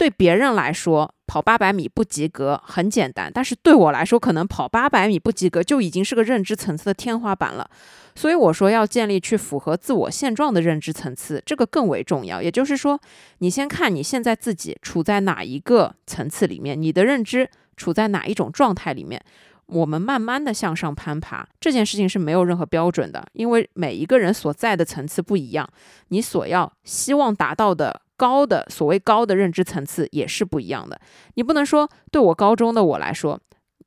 [0.00, 7.68] 对别人来说，跑八百米不及格很简单，但是对我来说，可能跑八百米不及格就已经是个认知层次的天花板了。
[8.14, 12.40] 所以我说要建立去符合自我现状的认知层次，这个更为重要。
[12.40, 12.98] 也就是说，
[13.40, 19.22] 你先看你现在自己处在哪一个层次里面，你的认知处在哪一种状态里面，
[19.66, 21.46] 我们慢慢的向上攀爬。
[21.60, 25.68] 这件事情是没有任何标准的，因为每一个人所在的层次不一样，
[26.08, 28.00] 你所要希望达到的。
[28.20, 31.00] 高的所谓高的认知层次也是不一样的。
[31.36, 33.40] 你不能说对我高中的我来说，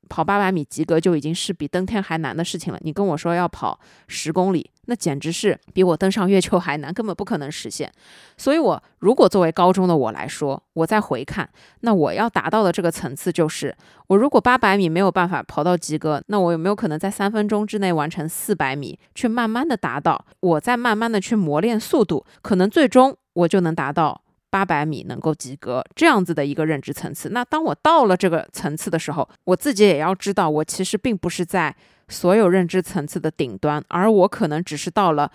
[0.08, 2.78] 跑八百米及格就已经是比登天还难的事情了。
[2.82, 7.90] 你跟我说要跑十公里，那简直是比我登上月球还难，根本不可能实现。
[8.36, 11.48] 所以，我如果作为高中的我来说，我再回看，
[11.82, 13.72] 那我要达到的这个层次就是：
[14.08, 20.26] 我如果八百米没有办法跑到及格，那我有没有可能在三分钟之内完成四百米，去慢慢的达到？
[20.40, 24.23] 我再慢慢的去磨练速度，可能最终我就能达到。
[24.54, 31.74] 八百米能够及格这样子的一个认知层次，那当我到了这个层次的时候，我自己也要知道，我其实并不是在
[32.08, 35.28] 所有认知层次的顶端，而我可能只是到了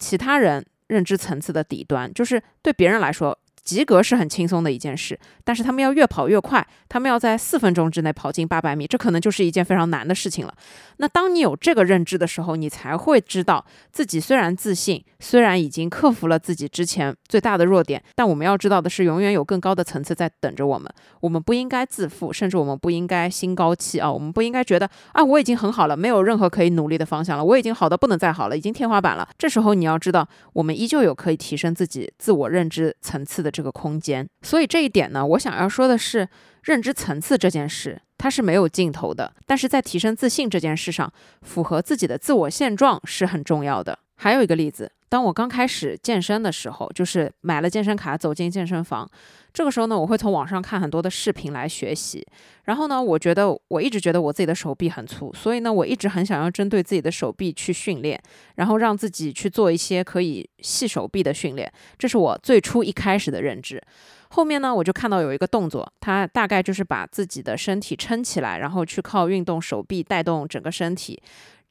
[0.00, 3.38] 其他人认知层次的底端，就是对别人来说。
[3.64, 10.54] 及格是很轻松的一件事，但是他们要越跑越快，他们要在四分钟之内跑进八百米，这可能就是一件非常难的事情了。
[10.98, 20.92] 那当你有这个认知的时候，你才会知道自己虽然自信，虽然已经克服了自己之前最大的弱点，但我们要知道的是，永远有更高的层次在等着我们。
[21.20, 29.26] 我们不应该自负，甚至我们不应该心高气傲，我们不应该觉得啊，我已经很好了，没有任何可以努力的方向了，我已经好的不能再好了，已经天花板了。
[29.38, 33.53] 这时候你要知道，我们依旧有可以提升自己自我认知层次的。
[33.54, 36.28] 这个空间，所以这一点呢，我想要说的是，
[36.64, 41.12] 认知层次这件事它是没有尽头的，但是在提升自信这件事上，
[41.42, 44.00] 符合自己的自我现状是很重要的。
[44.16, 49.08] 还有一个例子，当我刚开始健身的时候，就是买了健身卡走进健身房。
[49.52, 52.26] 这个时候呢，我会从网上看很多的视频来学习。
[52.64, 58.20] 然后呢，我觉得我一直觉得我自己的手臂很粗，所以呢，我一直很想要针对自己的手臂去训练，
[58.56, 61.70] 然后让自己去做一些可以细手臂的训练。
[61.96, 63.80] 这是我最初一开始的认知。
[64.30, 71.22] 后面呢，我就看到有一个动作，它大概就是把自己的身体撑起来，然后去靠运动手臂带动整个身体。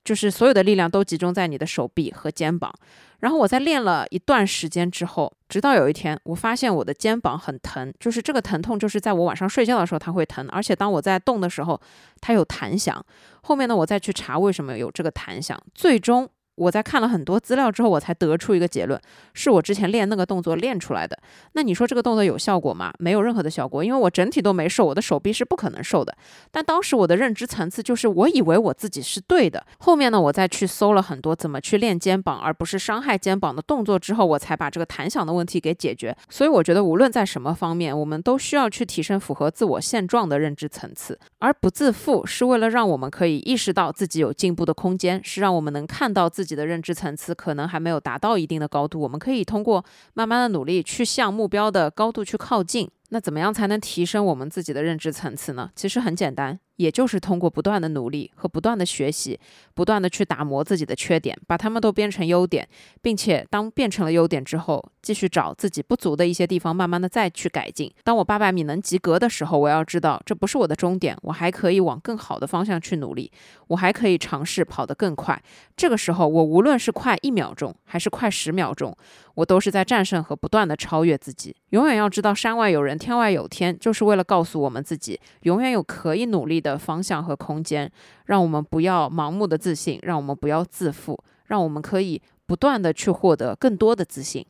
[0.04, 2.74] 就是所有的力量都集中在你的手臂和肩膀，
[3.20, 11.80] 然后我在练了一段时间之后，直到有一天我发现我的肩膀很疼，就是这个疼痛就是在我晚上睡觉的时候它会疼，而且当我在动的时候
[12.20, 13.04] 它有弹响。
[13.44, 16.30] 后面呢，我再去查为什么有这个弹响，最终。
[16.56, 19.00] 我在看了很多资料之后，我才得出一个结论，
[19.34, 21.18] 是我之前练那个动作练出来的。
[21.54, 22.94] 那你说这个动作有效果吗？
[23.00, 26.16] 没有任何的效果，因为我整体都没瘦，我的手臂是不可能瘦的。
[26.52, 29.66] 但当时我的认知层次就是，我以为我自己是对的。
[29.80, 36.16] 后面呢，我再去搜了很多怎么去练肩膀，而不是伤害肩膀的动作之后，我才把这个弹响的问题给解决。
[36.30, 46.43] 所以我觉得，无论在什么方面，我们都需要去提升符合自我现状的认知层次，而不自负，是为了让我们可以意识到自己有进步的空间，是让我们能看到自。
[46.44, 52.90] 自己的认知层次可能还没有达到一定的高度，我们可以通过慢慢的努力去向目标的高度去靠近。
[53.14, 55.70] 那怎么样才能提升我们自己的认知层次呢？
[55.76, 56.60] 其实很简单。
[56.78, 59.40] 也就是通过不断的努力和不断的学习，
[59.76, 62.68] 不断的去打磨自己的缺点，把它们都变成优点，
[63.00, 67.94] 并且当变成了优点之后，继续找自己不足的一些地方，慢慢的再去改进。
[68.04, 73.32] 当我八百米能及格的时候，我要知道这不是我的终点，我还可以往更好的方向去努力，
[73.68, 75.40] 我还可以尝试跑得更快。
[75.78, 78.98] 这个时候，我无论是快一秒钟还是快十秒钟，
[79.36, 81.56] 我都是在战胜和不断的超越自己。
[81.70, 86.74] 永远要知道山外有人，天外有天，就是为了告诉我们自己，永远有可以努力的。
[86.84, 87.90] 方向和空间，
[88.26, 94.46] 让我们不要盲目的自信，让我们不要自负，让我们可以不断的去获得更多的自信。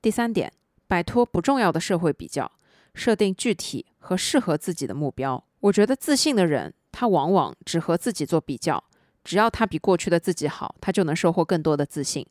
[0.00, 0.50] 第三点，
[0.86, 2.50] 摆脱不重要的社会比较，
[2.94, 5.44] 设定具体和适合自己的目标。
[5.60, 8.82] 我觉得自信的人，他往往只和自己做比较，
[9.24, 12.26] 只要他比过去的自己好，他就能收获更多的自信。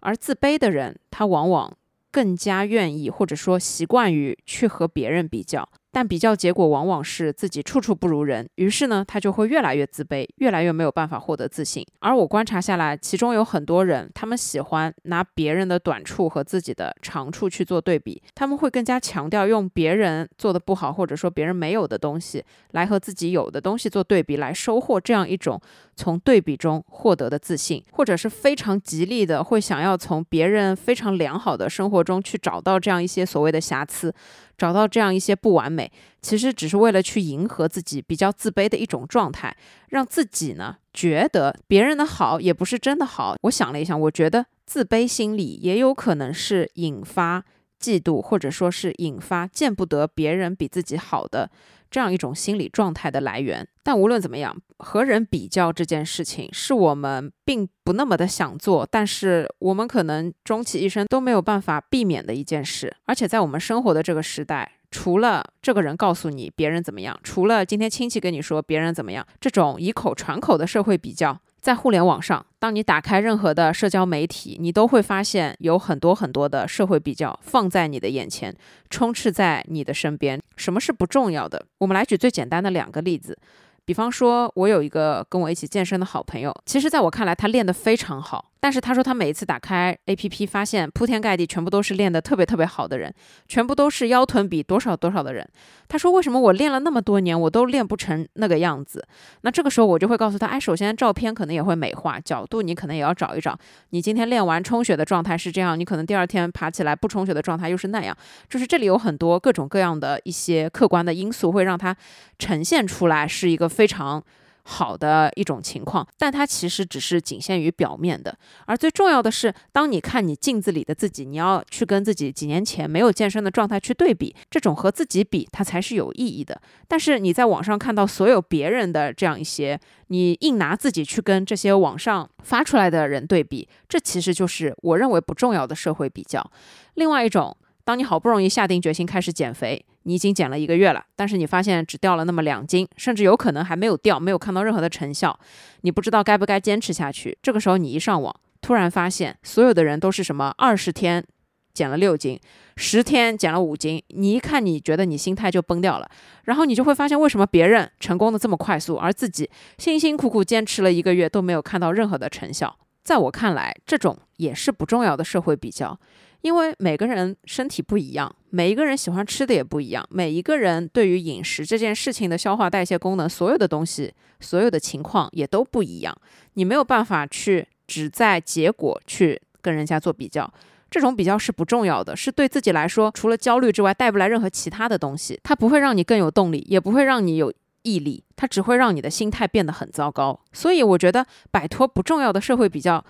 [0.00, 1.76] 而自卑的人，他往往
[2.10, 5.68] 更加愿意或者说习惯于去和别人比较。
[5.92, 11.86] 但比较结果往往是自己处处不如人，于是呢，他就会越来越自卑，越来越没有办法获得自信。
[12.00, 25.60] 而我观察下来，其中有很多人，他们喜欢拿别人的短处和自己的长处去做对比，他们会更加强调用别人做的不好，或者说别人没有的东西，来和自己有的东西做对比，来收获这样一种
[25.94, 34.14] 从对比中获得的自信，或者是非常极力的会想要从别人非常良好的生活中去找到这样一些所谓的瑕疵，
[34.62, 35.90] 找到这样一些不完美，
[36.20, 39.56] 其实只是为了去迎合自己比较自卑的一种状态，
[39.88, 43.34] 让自己呢觉得别人的好也不是真的好。
[43.42, 47.44] 我想了一想，我觉得自卑心理也有可能是引发
[47.80, 51.50] 嫉妒，或者说是引发见不得别人比自己好的。
[51.92, 62.96] 这样一种心理状态的来源，但无论怎么样，和人比较这件事情是我们并不那么的想做，但是我们可能终其一生都没有办法避免的一件事。
[63.04, 71.38] 而且在我们生活的这个时代，除了这个人告诉你别人怎么样，除了今天亲戚跟你说别人怎么样，这种以口传口的社会比较。
[71.62, 78.52] 在互联网上，当你打开任何的社交媒体，你都会发现有很多很多的社会比较放在你的眼前，
[78.90, 80.42] 充斥在你的身边。
[80.56, 81.64] 什么是不重要的？
[81.78, 83.38] 我们来举最简单的两个例子。
[83.84, 88.51] 比方说，我有一个跟我一起健身的好朋友，其实在我看来，他练得非常好。
[88.62, 93.12] 但是他说，他每一次打开 APP，发现铺天盖地全部都是练得特别特别好的人，
[93.48, 95.44] 全部都是腰臀比多少多少的人。
[95.88, 99.04] 他说，为什么我练了那么多年，我都练不成那个样子？
[99.40, 103.58] 那这个时候我就会告诉他，哎，首先照片可能也会美化，角度你可能也要找一找。
[103.90, 108.16] 你今天练完充血的状态是这样，你可能第二天爬起来不充血的状态又是那样。
[108.48, 111.96] 就是这里有很多各种各样的一些客观的因素，会让它
[112.38, 114.22] 呈现出来是一个非常。
[114.64, 118.36] 好的一种情况，但它其实只是仅限于表面的。
[118.66, 126.60] 而最重要的是，当你看你镜子里的自己，你要去跟自己几年前没有健身的状态去对比，这种和自己比，它才是有意义的。
[126.86, 136.50] 但是你在网上看到所有别人的这样一些，你硬拿自己去跟这些网上发出来的人对比，这其实就是我认为不重要的社会比较。
[136.94, 139.84] 另外一种，当你好不容易下定决心开始减肥。
[140.04, 145.38] 你已经减了一个月了，但是你发现只掉了那么两斤，甚至有可能还没有掉，没有看到任何的成效，
[145.82, 147.36] 你不知道该不该坚持下去。
[147.42, 151.24] 这个时候你一上网，突然发现所有的人都是什么二十天
[151.72, 152.38] 减了六斤，
[152.76, 156.10] 十天减了五斤，你一看你觉得你心态就崩掉了，
[156.44, 159.48] 然后你就会发现为什么别人成功的这么快速，而自己
[159.78, 162.76] 辛辛苦苦坚持了一个月都没有看到任何的成效。
[163.02, 165.98] 在我看来，这种也是不重要的社会比较。
[166.42, 176.16] 因为每个人身体不一样，每一个人喜欢吃的也不一样，每一个人对于饮食这件事情的消化代谢功能，所有的东西，所有的情况也都不一样。
[176.54, 180.52] 你没有办法去只在结果去跟人家做比较，
[180.90, 185.38] 这种比较是不重要的，是对自己来说，除了焦虑之外，带不来任何其他的东西。
[185.44, 190.40] 它不会让你更有动力，也不会让你有毅力，它只会让你的心态变得很糟糕。
[190.52, 193.04] 所以，我觉得摆脱不重要的社会比较。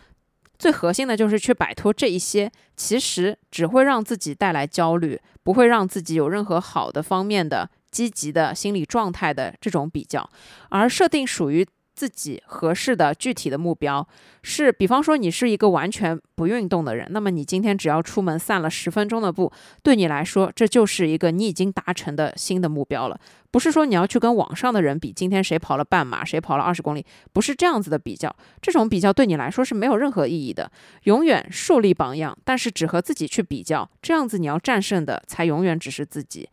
[0.63, 10.31] 最核心的就是去摆脱这一些，其实只会让自己带来焦虑，不会让自己有任何好的方面的积极的心理状态的这种比较，
[10.69, 11.67] 而设定属于。
[12.03, 14.05] 自己合适的具体的目标
[14.42, 19.53] 是，比方说你是一个完全不运动的人，那么你今天只要出门散了十分钟的步，
[19.84, 23.16] 对你来说这就是一个你已经达成的新的目标了。
[23.53, 28.34] 不是说你要去跟网上的人比，今天谁跑了半马，谁跑了二十公里，不是这样子的比较。
[28.61, 30.68] 这种比较对你来说是没有任何意义的。
[31.05, 36.48] 永远树立榜样，但是只和自己去比较，这样子你要战胜的才永远只是自己。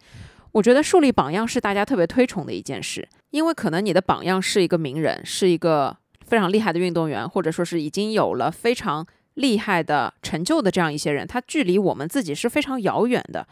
[0.51, 9.05] 我觉得树立榜样是大家特别推崇的一件事，因为可能你的榜样是一个名人，是一个非常厉害的运动员，或者说是已经有了非常
[9.35, 13.47] 厉害的成就的这样一些人，他距离我们自己是非常遥远的。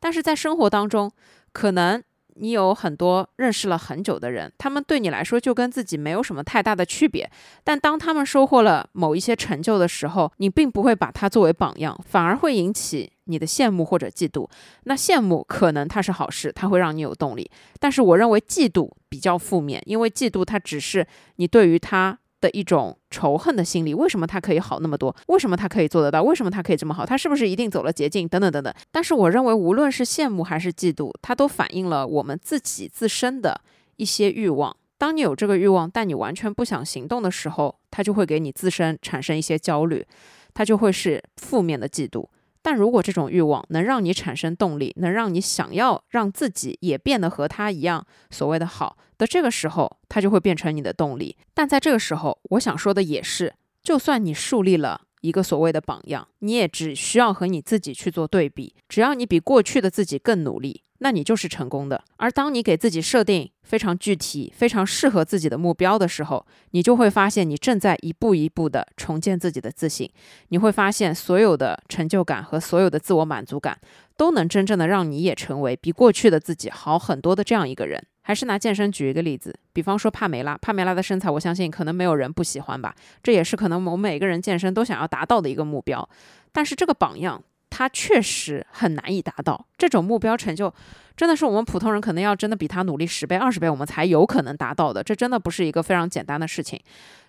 [0.00, 1.12] 但是在生活当中，
[1.52, 2.02] 可能。
[2.36, 7.30] 你有很多认识了很久的人，他们对你来说就跟自己没有什么太大的区别。
[7.64, 14.48] 但当他们收获了某一些成就的时候，你并不会把它作为榜样，反而会引起你的羡慕或者嫉妒。
[14.84, 17.50] 那羡慕可能它是好事，它会让你有动力。
[17.78, 21.06] 但是我认为嫉妒比较负面，因为嫉妒它只是
[21.36, 22.18] 你对于他。
[22.42, 25.14] 的一种仇恨的心理，为什么他可以好那么多？
[25.28, 26.22] 为什么他可以做得到？
[26.22, 27.06] 为什么他可以这么好？
[27.06, 28.28] 他是不是一定走了捷径？
[28.28, 28.74] 等等等等。
[28.90, 33.60] 但是我认为，无论是羡慕还是嫉妒，它都反映了我们自己自身的
[33.96, 34.76] 一些欲望。
[34.98, 40.04] 当你有这个欲望，但你完全不想行动的时候，它就会给你自身产生一些焦虑，
[40.52, 42.26] 它就会是负面的嫉妒。
[42.62, 51.36] 但如果这种欲望能让你产生动力，能让你想要让自己也变得和他一样所谓的好的这个时候，它就会变成你的动力。
[51.52, 53.52] 但在这个时候，我想说的也是，
[53.82, 60.82] 就算你树立了一个所谓的榜样，你也只需要和你自己去做对比，只要你比过去的自己更努力。
[61.02, 62.02] 那你就是成功的。
[62.16, 70.08] 而当你给自己设定非常具体、非常适合自己的目标的时候，你就会发现你正在一步一步的重建自己的自信。
[70.48, 73.76] 你会发现所有的成就感和所有的自我满足感
[74.16, 78.00] 都能真正的让你也成为比过去的自己好很多的这样一个人。
[78.24, 86.08] 还是拿健身举一个例子，比方说帕梅拉，帕梅拉的身材，我相信可能没有人不喜欢吧，这也是可能我们每个人健身都想要达到的一个目标。
[86.52, 87.42] 但是这个榜样，
[87.82, 89.66] 他确实很难以达到。
[89.76, 90.72] 这种目标成就，
[91.16, 95.02] 真的是我们普通人可能要真的比他努力十倍、二十倍，我们才有可能达到的。
[95.02, 96.80] 这真的不是一个非常简单的事情。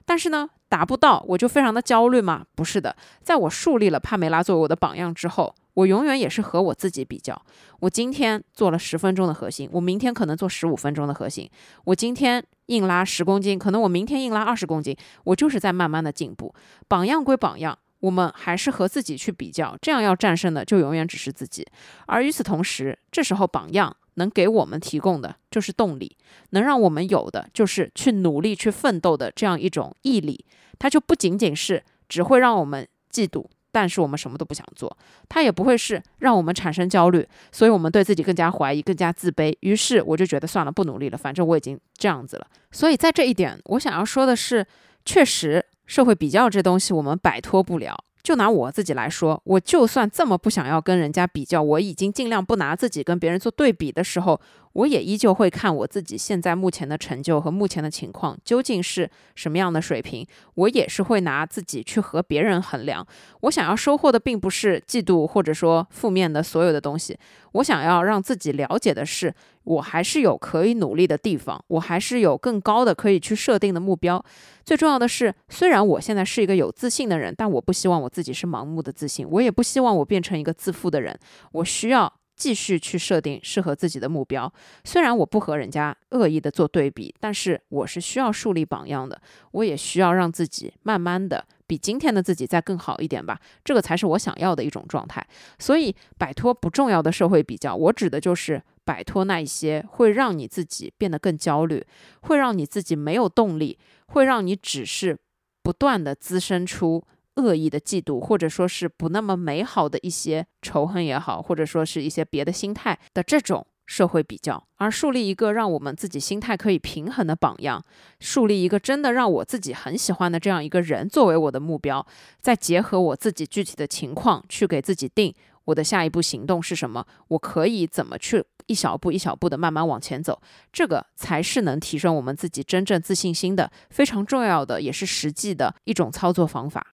[0.05, 2.45] 但是呢，达不到我就非常的焦虑吗？
[2.55, 5.55] 不是的，在我树立了帕梅拉作为我的榜样之后。
[5.75, 7.35] 我永远也是和我自己比较。
[7.79, 11.49] 我今天做了十分钟的核心，我明天可能做十五分钟的核心。
[11.85, 14.95] 我今天硬拉十公斤，可能我明天硬拉二十公斤。
[15.23, 16.53] 我就是在慢慢的进步。
[16.87, 21.65] 榜样归榜样，我们还是和自己去比较，这样要战胜的就永远只是自己。
[22.05, 26.17] 而与此同时，这时候榜样能给我们提供的就是动力，
[26.49, 30.45] 能让我们有的就是去努力去奋斗的这样一种毅力。
[30.77, 33.45] 它就不仅仅是只会让我们嫉妒。
[33.75, 34.95] 但是我们什么都不想做，
[35.27, 39.51] 它也不会是让我们产生焦虑，所以我们对自己更加怀疑、更加自卑。
[39.61, 42.45] 于是我就觉得算了，不努力了，反正我已经这样子了。
[42.71, 44.63] 所以在这一点，我想要说的是，
[45.05, 48.03] 确实社会比较这东西我们摆脱不了。
[48.21, 54.39] 就拿我自己来说，我就算这么不想要跟人家比较，我已经尽量不拿自己跟别人做对比的时候，
[54.73, 63.05] 我也依旧会看我自己现在目前的成就和目前的情况究竟是什么样的水平，我也是会拿自己去和别人衡量。
[63.41, 67.17] 我想要收获的并不是嫉妒或者说负面的所有的东西，
[67.53, 74.23] 我想要让自己了解的是，我还是有可以努力的地方，我还是有更高的可以去设定的目标。
[74.65, 81.17] 最重要的是，虽然我现在是一个有自信的人，但我不希望我自己是盲目的自信，我也不希望我变成一个自负的人。
[81.51, 82.11] 我需要
[82.43, 84.51] 继续去设定适合自己的目标。
[84.83, 89.21] 虽然我不和人家恶意的做对比，但是我是需要树立榜样的。
[89.51, 93.39] 我也需要让自己慢慢的比今天的自己再更好一点吧。
[93.63, 95.25] 这个才是我想要的一种状态。
[95.57, 101.81] 所以，摆脱不重要的社会比较，我指的就是摆脱那一些会让你自己变得更焦虑，
[102.23, 103.79] 会让你自己没有动力。
[104.07, 105.17] 会让你只是
[105.63, 107.03] 不断的滋生出
[107.35, 117.83] 恶意的嫉妒，或者说是不那么美好的一些仇恨也好，或者说是一些别的心态的这种社会比较，而树立一个让我们自己心态可以平衡的榜样，
[118.19, 122.05] 树立一个真的让我自己很喜欢的这样一个人作为我的目标，
[122.39, 125.33] 再结合我自己具体的情况去给自己定
[125.65, 128.45] 我的下一步行动是什么，我可以怎么去。
[128.67, 136.87] 一小步一小步的慢慢往前走，这个才是能提升我们自己真正自信心的非常重要的，也是实际的一种操作方法。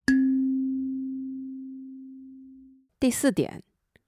[3.00, 3.62] 第四点，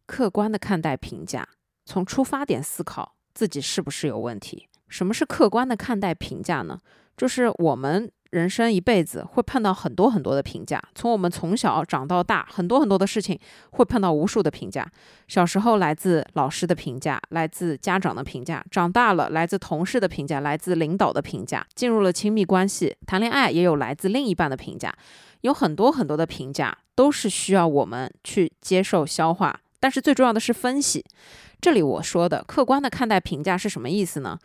[0.07, 1.49] 客观的看待评价，
[1.84, 4.68] 从出发点思考自己是不是有问题。
[4.88, 6.78] 什么是客观的看待评价呢？
[7.16, 8.11] 就是我们。
[8.30, 13.36] 人生一辈子会碰到很多很多的评价，从我们从小长到大，很多很多的事情
[13.72, 14.88] 会碰到无数的评价。
[15.26, 24.95] 小时候来自老师的评价，来自家长的评价；长大了来自同事的评价，来自领导的评价；进入了亲密关系，谈恋爱也有来自另一半的评价。
[25.43, 31.05] 有很多很多的评价都是需要我们去接受消化，但是最重要的是分析。
[31.61, 34.38] 这里我说的客观的看待评价是什么意思呢？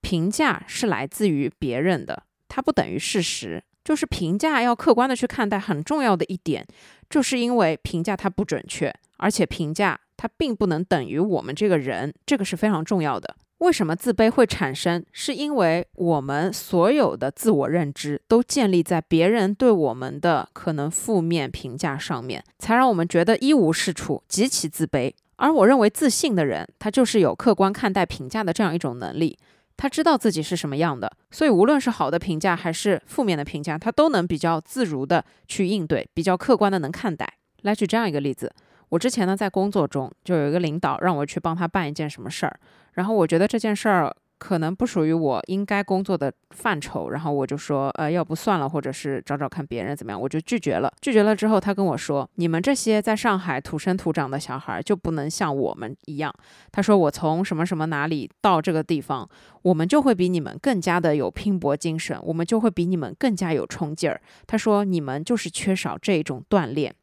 [0.00, 2.22] 评价是来自于别人的。
[2.48, 5.58] 它不等于事实，就是评价要客观的去看待。
[5.58, 6.66] 很重要的一点，
[7.08, 13.36] 就是因为评价它不准确，而且评价它并不能等于我们这个人，这个是非常重要的。
[13.60, 15.04] 为什么自卑会产生？
[15.12, 25.12] 是因为我们所有的自我认知都建立在别人对我们的可能负面评价上面，才让我们觉得一无是处，极其自卑。
[25.36, 29.38] 而我认为自信的人，他就是有客观看待评价的这样一种能力。
[29.76, 37.34] 他知道自己是什么样的，所以无论是好的评价还是负面的评价，他都能比较自如的去应对，比较客观的能看待。
[37.62, 38.50] 来举这样一个例子，
[38.90, 42.60] 我之前呢在工作中就有一个领导让我去帮他办一件什么事儿，
[42.92, 44.14] 然后我觉得这件事儿。
[44.42, 50.90] 可能不属于我应该工作的范畴，然后我就说，呃，要不算了，或者是找找看别人怎么样，我就拒绝了。
[51.02, 56.34] 拒绝了之后，他跟我说，你们这些在上海土生土长的小孩就不能像我们一样。
[56.72, 59.28] 他说，我从什么什么哪里到这个地方，
[59.60, 64.22] 我们就会比你们更加的有拼搏精神，我们就会比你们更加有冲劲儿。
[64.46, 66.94] 他说，你们就是缺少这种锻炼。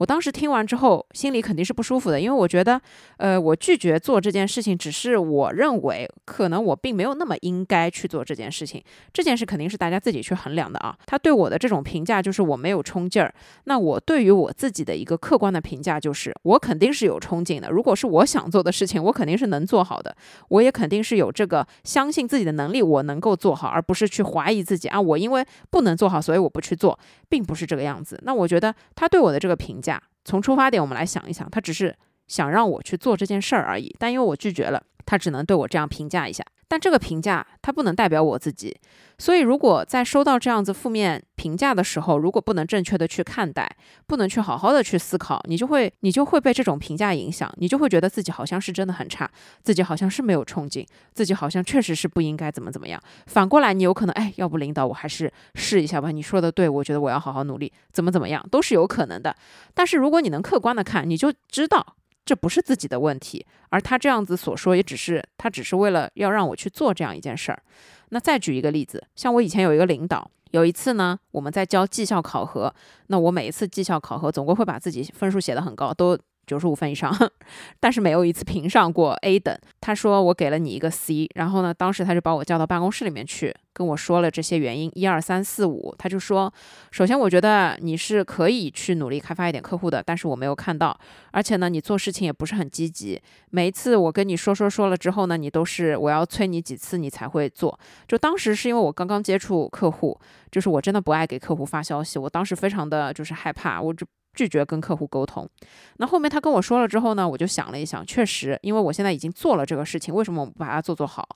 [0.00, 2.80] 我当时听完之后，心里肯定是不舒服的，因为我觉得，
[3.18, 8.82] 呃，我拒绝做这件事情，只是我认为可能我并没有那么应该去做这件事情。
[9.12, 10.96] 这件事肯定是大家自己去衡量的啊。
[11.04, 13.30] 他对我的这种评价就是我没有冲劲儿。
[13.64, 17.68] 那我对于我自己的一个客观的评价就是，我肯定是有冲劲的。
[17.68, 20.16] 如果是我想做的事情，我肯定是能做好的。
[20.48, 24.98] 我也肯定是有这个相信自己的能力，我能够做好，而不是去怀疑自己啊。
[24.98, 26.98] 我因为不能做好，所以我不去做，
[27.28, 28.18] 并不是这个样子。
[28.24, 29.89] 那我觉得他对我的这个评价。
[30.24, 31.96] 从出发点，我们来想一想，他只是
[32.26, 33.94] 想让我去做这件事儿而已。
[33.98, 36.44] 但因为我拒绝了，他只能对我这样评价一下。
[36.70, 38.78] 但这个评价它不能代表我自己，
[39.18, 43.68] 所以如果在收到这样子负面评价的时候，如果不能正确的去看待，
[44.06, 49.28] 不能去好好的去思考，你就会你就会被这种评价影响，你就会觉得自己好像是真的很差，
[49.64, 53.02] 自己好像是没有冲劲，自己好像确实是不应该怎么怎么样。
[53.26, 56.12] 反过来，你有可能哎，要不领导我还是试一下吧。
[56.12, 59.34] 你说的对，我觉得我要好好努力，怎么怎么样都是有可能的。
[59.74, 61.96] 但是如果你能客观的看，你就知道。
[62.24, 67.62] 这不是自己的问题，而他这样子所说，也只是他只是为了要让我去做这样一件事儿。
[68.10, 72.74] 那再举一个例子，像我以前有一个领导，有一次呢，我们在交绩效考核，
[73.08, 76.18] 那我每一次绩效考核总归会把自己分数写得很高，都。
[76.50, 77.14] 九十五分以上，
[77.78, 79.56] 但是没有一次评上过 A 等。
[79.80, 85.94] 他说我给了你一个 C，然后呢，当时他就把我叫到办公室里面去，跟我说了这些原因，一二三四五。
[85.96, 86.52] 他就说，
[86.90, 90.98] 首先我觉得你是可以去努力开发一点客户的，但是我没有看到，
[91.30, 93.22] 而且呢，你做事情也不是很积极。
[93.50, 97.78] 每一次我跟你说说说了之后呢，你都是我要催你几次你才会做。
[98.08, 100.18] 就当时是因为我刚刚接触客户，
[100.50, 104.04] 就是我真的不爱给客户发消息，我当时非常的就是害怕，我就。
[104.34, 105.48] 拒绝跟客户沟通，
[105.96, 111.28] 那后面他跟我说了之后呢，我就想了一想，确实，因为我现在已经做了这个事情，为什么我不把它做做好？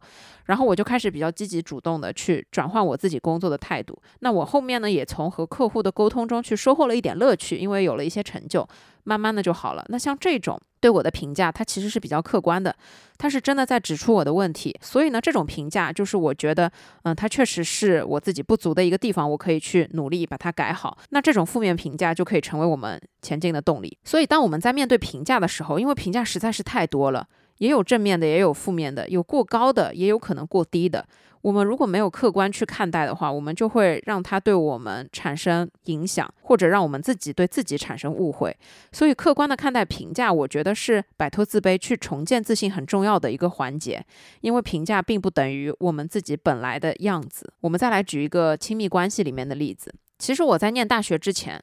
[0.44, 4.00] 然后我就开始比较积极主动的去转换我自己工作的态度。
[4.20, 8.66] 那我后面呢，也从和客户的沟通中去收获了一点乐趣，因为有了一些成就。
[9.04, 9.84] 慢慢的就好了。
[9.88, 12.74] 那像这种对我的评价，它其实是比较客观的，
[13.16, 14.76] 它是真的在指出我的问题。
[14.82, 16.70] 所以呢，这种评价就是我觉得，
[17.04, 20.98] 嗯，它确实是我自己不足的一个地方，我可以去努力把它改好。
[21.10, 23.96] 那这种负面评价就可以成为我们前进的动力。
[24.04, 27.26] 所以当我们在面对评价的时候，因为评价实在是太多了，
[27.58, 31.06] 也有正面的，也有负面的，有过高的，也有可能过低的。
[31.42, 38.56] 我们如果没有客观去看待的话，我们就会让它对我们产生影响，或者让我们自己对自己产生误会。
[38.92, 44.02] 所以，客观的看待评价，我觉得是摆脱自卑、去重建自信很重要的一个环节。
[44.40, 47.52] 因为评价并不等于我们自己本来的样子。
[47.60, 49.94] 我们再来举一个亲密关系里面的例子。
[50.18, 51.62] 其实我在念大学之前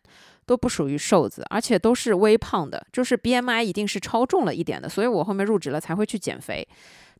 [0.51, 4.89] 都不属于瘦子，而且都是微胖的，就是 BMI 一定是超重了一点的。
[4.89, 6.67] 所以我后面入职了才会去减肥。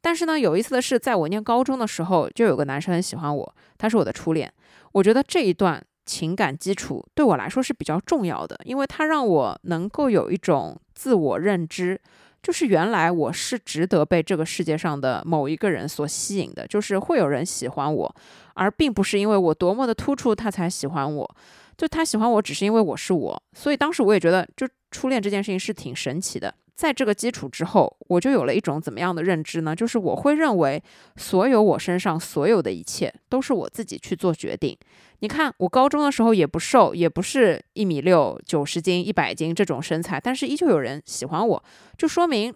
[0.01, 4.51] 但是呢，有意思的是，在我念高中的时候，就有个男生很喜欢我，他是我的初恋。
[4.91, 11.97] 我觉得这一段情感基础对我来说是比较重要的，因为他让我能够有一种自我认知，
[12.43, 18.13] 就是原来我是值得被这个世界上的某一个人所吸引的，就是会有人喜欢我，
[18.55, 21.35] 而并不是因为我多么的突出他才喜欢我，
[21.77, 23.43] 就他喜欢我只是因为我是我。
[23.53, 26.53] 所以当时我也觉得，就初恋这件事情是挺神奇的。
[26.73, 29.75] 在这个基础之后，我就有了一种怎么样的认知呢？
[29.75, 30.81] 就是我会认为，
[31.15, 34.75] 所有我身上所有的一切都是我自己去做决定。
[35.19, 41.63] 你看，我高中的时候也不瘦，也不是一米六、九十斤、一百斤这种身材，但是依旧有人喜欢我，
[41.97, 42.53] 就说明。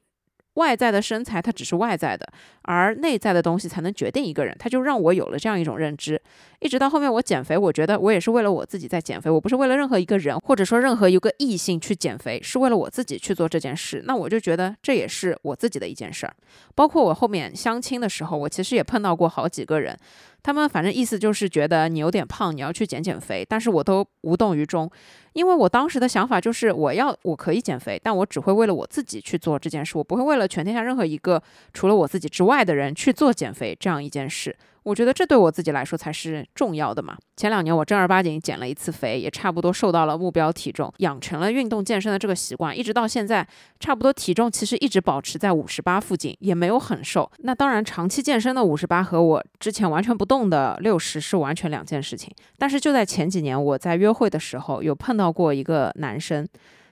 [0.56, 2.26] 外在的身材它只是外在的，
[2.62, 4.56] 而内在的东西才能决定一个人。
[4.58, 6.22] 他就让我有了这样一种认知，
[6.60, 14.04] 一直到后面我减肥，我觉得我也是为了我自己在减肥，我不是为了任何一个人或者说任何一个异性去减肥，是为了我自己去做这件事。
[14.06, 16.34] 那我就觉得这也是我自己的一件事儿。
[16.74, 19.98] 包括我后面相亲的时候，我其实也碰到过好几个人。
[20.42, 24.88] 他们反正意思就是觉得你有点胖，你要去减减肥，但是我都无动于衷，
[25.34, 31.42] 因为我当时的想法就是我要我可以减肥，但我只会为了我自己去做这件事，我不会为了全天下任何一个
[31.74, 34.56] 除了我自己之外的人去做减肥这样一件事。
[34.86, 37.18] 我觉得这对我自己来说才是重要的嘛。
[37.36, 43.46] 前两年我正儿八经减了一次肥，也差不多瘦到了目标体重，养成了运动健身的这个习惯，一直到现在，
[43.80, 47.30] 差不多体重其实一直保持在五十八附近，也没有很瘦。
[47.40, 52.32] 那当然，长期健身的五十八和我之前完全不动的六十是完全两件事情。
[52.60, 56.48] 但是就在前几年，我在约会的时候有碰到过一个男生，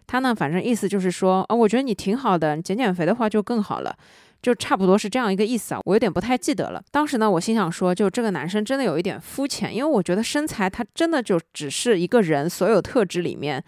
[0.07, 3.95] 他呢，反正意思就是说，啊，我觉得你挺好的，减减肥的话就更好了。
[4.43, 6.83] 就差不多是这样一个意思啊，我有点不太记得了。
[6.91, 13.63] 当时呢，我心想说，就这个男生真的有一点肤浅，因为我觉得身材他真的就只是一个人所有特质里面。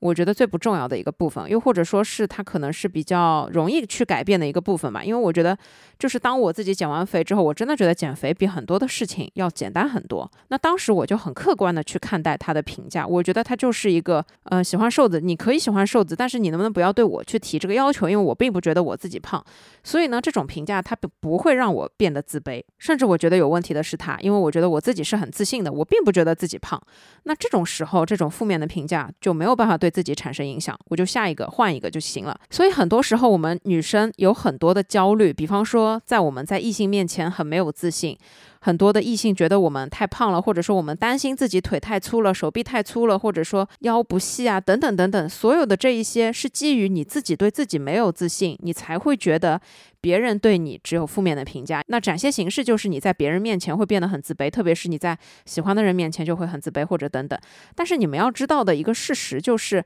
[0.00, 5.02] 我觉得最不重要的一个部分，又或者说是它可能是比较容易去改变的一个部分吧。
[5.02, 5.56] 因为我觉得，
[5.98, 10.30] 就是当我自己减完肥之后，我真的觉得减肥比很多的事情要简单很多。
[10.48, 18.06] 那当时我就很客观的去看待他的评价，我觉得他就是一个，呃，喜欢瘦子，你可以喜欢瘦子，但是你能不能不要对我去提这个要求？
[18.06, 19.42] 因为我并不觉得我自己胖，
[19.82, 26.78] 所以呢，这种评价他不不会让我变得自卑，甚至我觉得有问题的是他，因为我觉得我自己是很自信的，我并不觉得自己胖。
[27.22, 29.93] 那这种时候，这种负面的评价就没有办法对。
[29.94, 32.36] 自己产生影响，我就下一个换一个就行了。
[32.50, 38.18] 所以很多时候我们女生有很多的焦虑，比方说在我们在异性面前很没有自信。
[38.64, 49.60] 很多的异性觉得我们太胖了，或者说我们担心自己腿太粗了、手臂太粗了，或者说腰不细啊，等等等等，所有的这一些是基于你自己对自己没有自信，你才会觉得
[50.00, 51.82] 别人对你只有负面的评价。
[51.88, 57.38] 那展现形式就是你在别人面前会变得很自卑，特别是你在喜欢的人面前就会很自卑，或者等等。
[57.74, 59.84] 但是你们要知道的一个事实就是。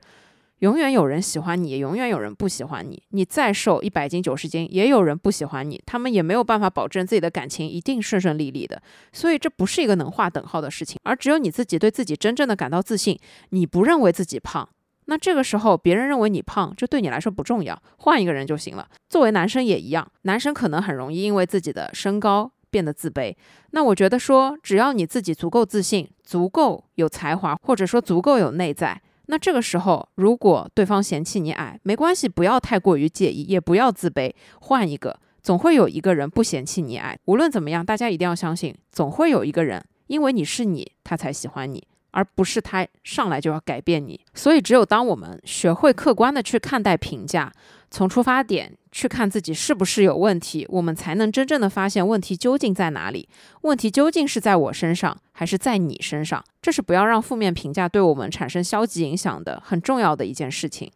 [0.59, 3.01] 永远有人喜欢你，永远有人不喜欢你。
[3.11, 5.81] 你再瘦一百斤、九十斤，也有人不喜欢你。
[5.85, 8.81] 他们也没有办法保证自己的感情一定顺顺利利的。
[9.13, 10.99] 所以这不是一个能划等号的事情。
[11.03, 13.17] 而只有你自己对自己真正的感到自信，
[13.51, 14.67] 你不认为自己胖，
[15.05, 18.85] 那这个时候别人认为你胖，这对你来说不重要，换一个人就行了。
[19.07, 23.33] 作为男生也一样，男生可能很容易因为自己的身高变得自卑。
[23.71, 29.01] 那我觉得说，只要你自己足够自信、足够有才华，或者说足够有内在。
[29.31, 37.15] 那这个时候，如果对方嫌弃你矮，没关系，不要太过于介意，也不要自卑，换一个，总会有一个人不嫌弃你矮。
[37.25, 41.87] 无论怎么样，大家一定要相信，总会有一个人，因为你是你，他才喜欢你。
[42.11, 47.51] 而不是他上来就要改变你，所以只有当我们学会客观的去看待评价，
[47.91, 53.29] 从出发点去看自己是不是有问题，我们才能真正的发现问题究竟在哪里。
[53.61, 56.43] 问题究竟是在我身上，还是在你身上？
[56.61, 60.91] 这是不要让负面评价对我们产生消极影响的很重要的一件事情。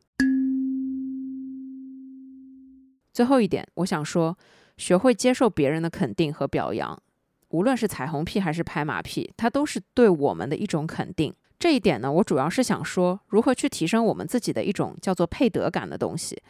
[3.14, 4.36] 最后一点，我想说，
[4.76, 7.00] 学会接受别人的肯定和表扬。
[7.54, 11.32] 无论是彩虹屁还是拍马屁，它都是对我们的一种肯定。
[11.60, 16.42] 这一点呢，我主要是想说，如何去提升我们自己的一种叫做配得感的东西。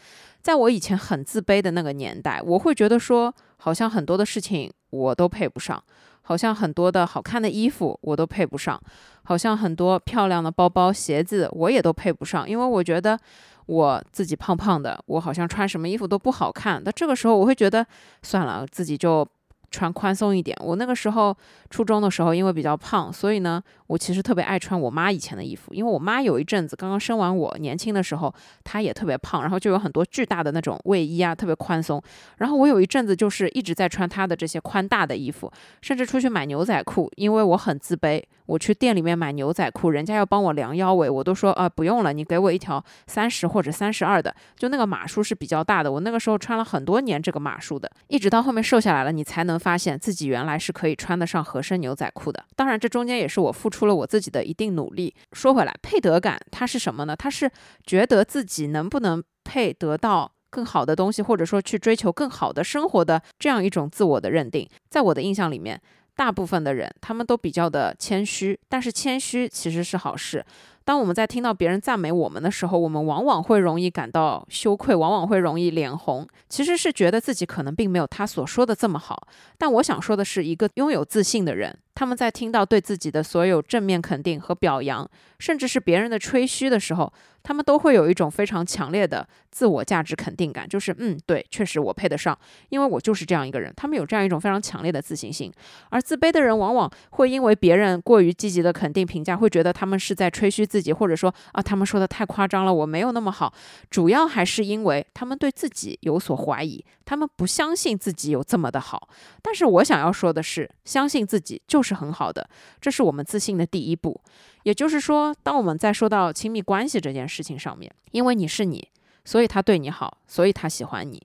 [0.42, 5.84] 在我以前很自卑的那个年代，我会觉得说，好像很多的事情我都配不上，
[6.22, 8.82] 好像很多的好看的衣服我都配不上，
[9.24, 13.20] 好像很多漂亮的包包、鞋子我也都配不上，因为我觉得
[13.66, 16.82] 我自己胖胖的，我好像穿什么衣服都不好看。
[16.84, 17.86] 那这个时候，我会觉得
[18.22, 19.28] 算了，自己就。
[19.74, 20.56] 穿宽松一点。
[20.62, 21.36] 我那个时候
[21.72, 25.74] 初中的时候，因为比较胖，所以呢，我其实特别爱穿我妈以前的衣服。
[25.74, 32.00] 因为我妈有一阵子刚刚生完我，年轻的时候她也特别胖，然后就有很多巨大的那种卫衣啊，特别宽松。
[32.38, 35.52] 然后我有一阵子就是一直在穿她的这些宽大的衣服，
[35.82, 38.22] 甚至出去买牛仔裤，因为我很自卑。
[38.46, 45.90] 我去店里面买牛仔裤，人家要帮我量腰围，我都说啊不用了，你给我一条三十或者三十二的，就那个码数是比较大的。
[45.90, 52.44] 我那个时候穿了很多年这个码数的，一直到后面瘦下来了，你才能发现自己原来是可以穿得上合身牛仔裤的。
[52.56, 55.16] 当然，这中间也是我付出了我自己的一定努力。
[55.32, 57.16] 说回来，配得感它是什么呢？
[57.16, 57.50] 它是
[57.86, 64.70] 觉得自己能不能配得到更好的东西，或者说去追求更好的生活的这样一种自我的认定。
[64.90, 65.82] 在我的印象里面。
[66.16, 70.46] 大部分的人，他们都比较的谦虚，但是谦虚其实是好事。
[70.86, 79.28] 当我们在听到别人赞美我们的时候，我们往往会容易感到羞愧，往往会容易脸红，其实是觉得自己可能并没有他所说的这么好。
[79.58, 81.78] 但我想说的是，一个拥有自信的人。
[81.96, 87.12] 他们在听到对自己的所有正面肯定和表扬，甚至是别人的吹嘘的时候，
[87.44, 92.38] 他们都会有一种非常强烈的自我价值肯定感，就是嗯，对，确实我配得上，
[92.70, 93.72] 因为我就是这样一个人。
[93.76, 95.54] 他们有这样一种非常强烈的自信心，
[95.90, 103.54] 而自卑的人往往会因为别人过于积极的肯定评价，会觉得他们是在吹嘘自己，或者说啊，他们说的太夸张了，我没有那么好。
[103.92, 109.10] 主要还是因为他们对自己有所怀疑，他们不相信自己有这么的好。
[109.44, 111.83] 但是我想要说的是，相信自己就。
[111.84, 114.20] 是很好的，这是我们自信的第一步。
[114.64, 118.88] 也就是说，当我们在说到亲密关系这件事情上面，因为你是你，
[119.26, 121.22] 所以他对你好，所以他喜欢你。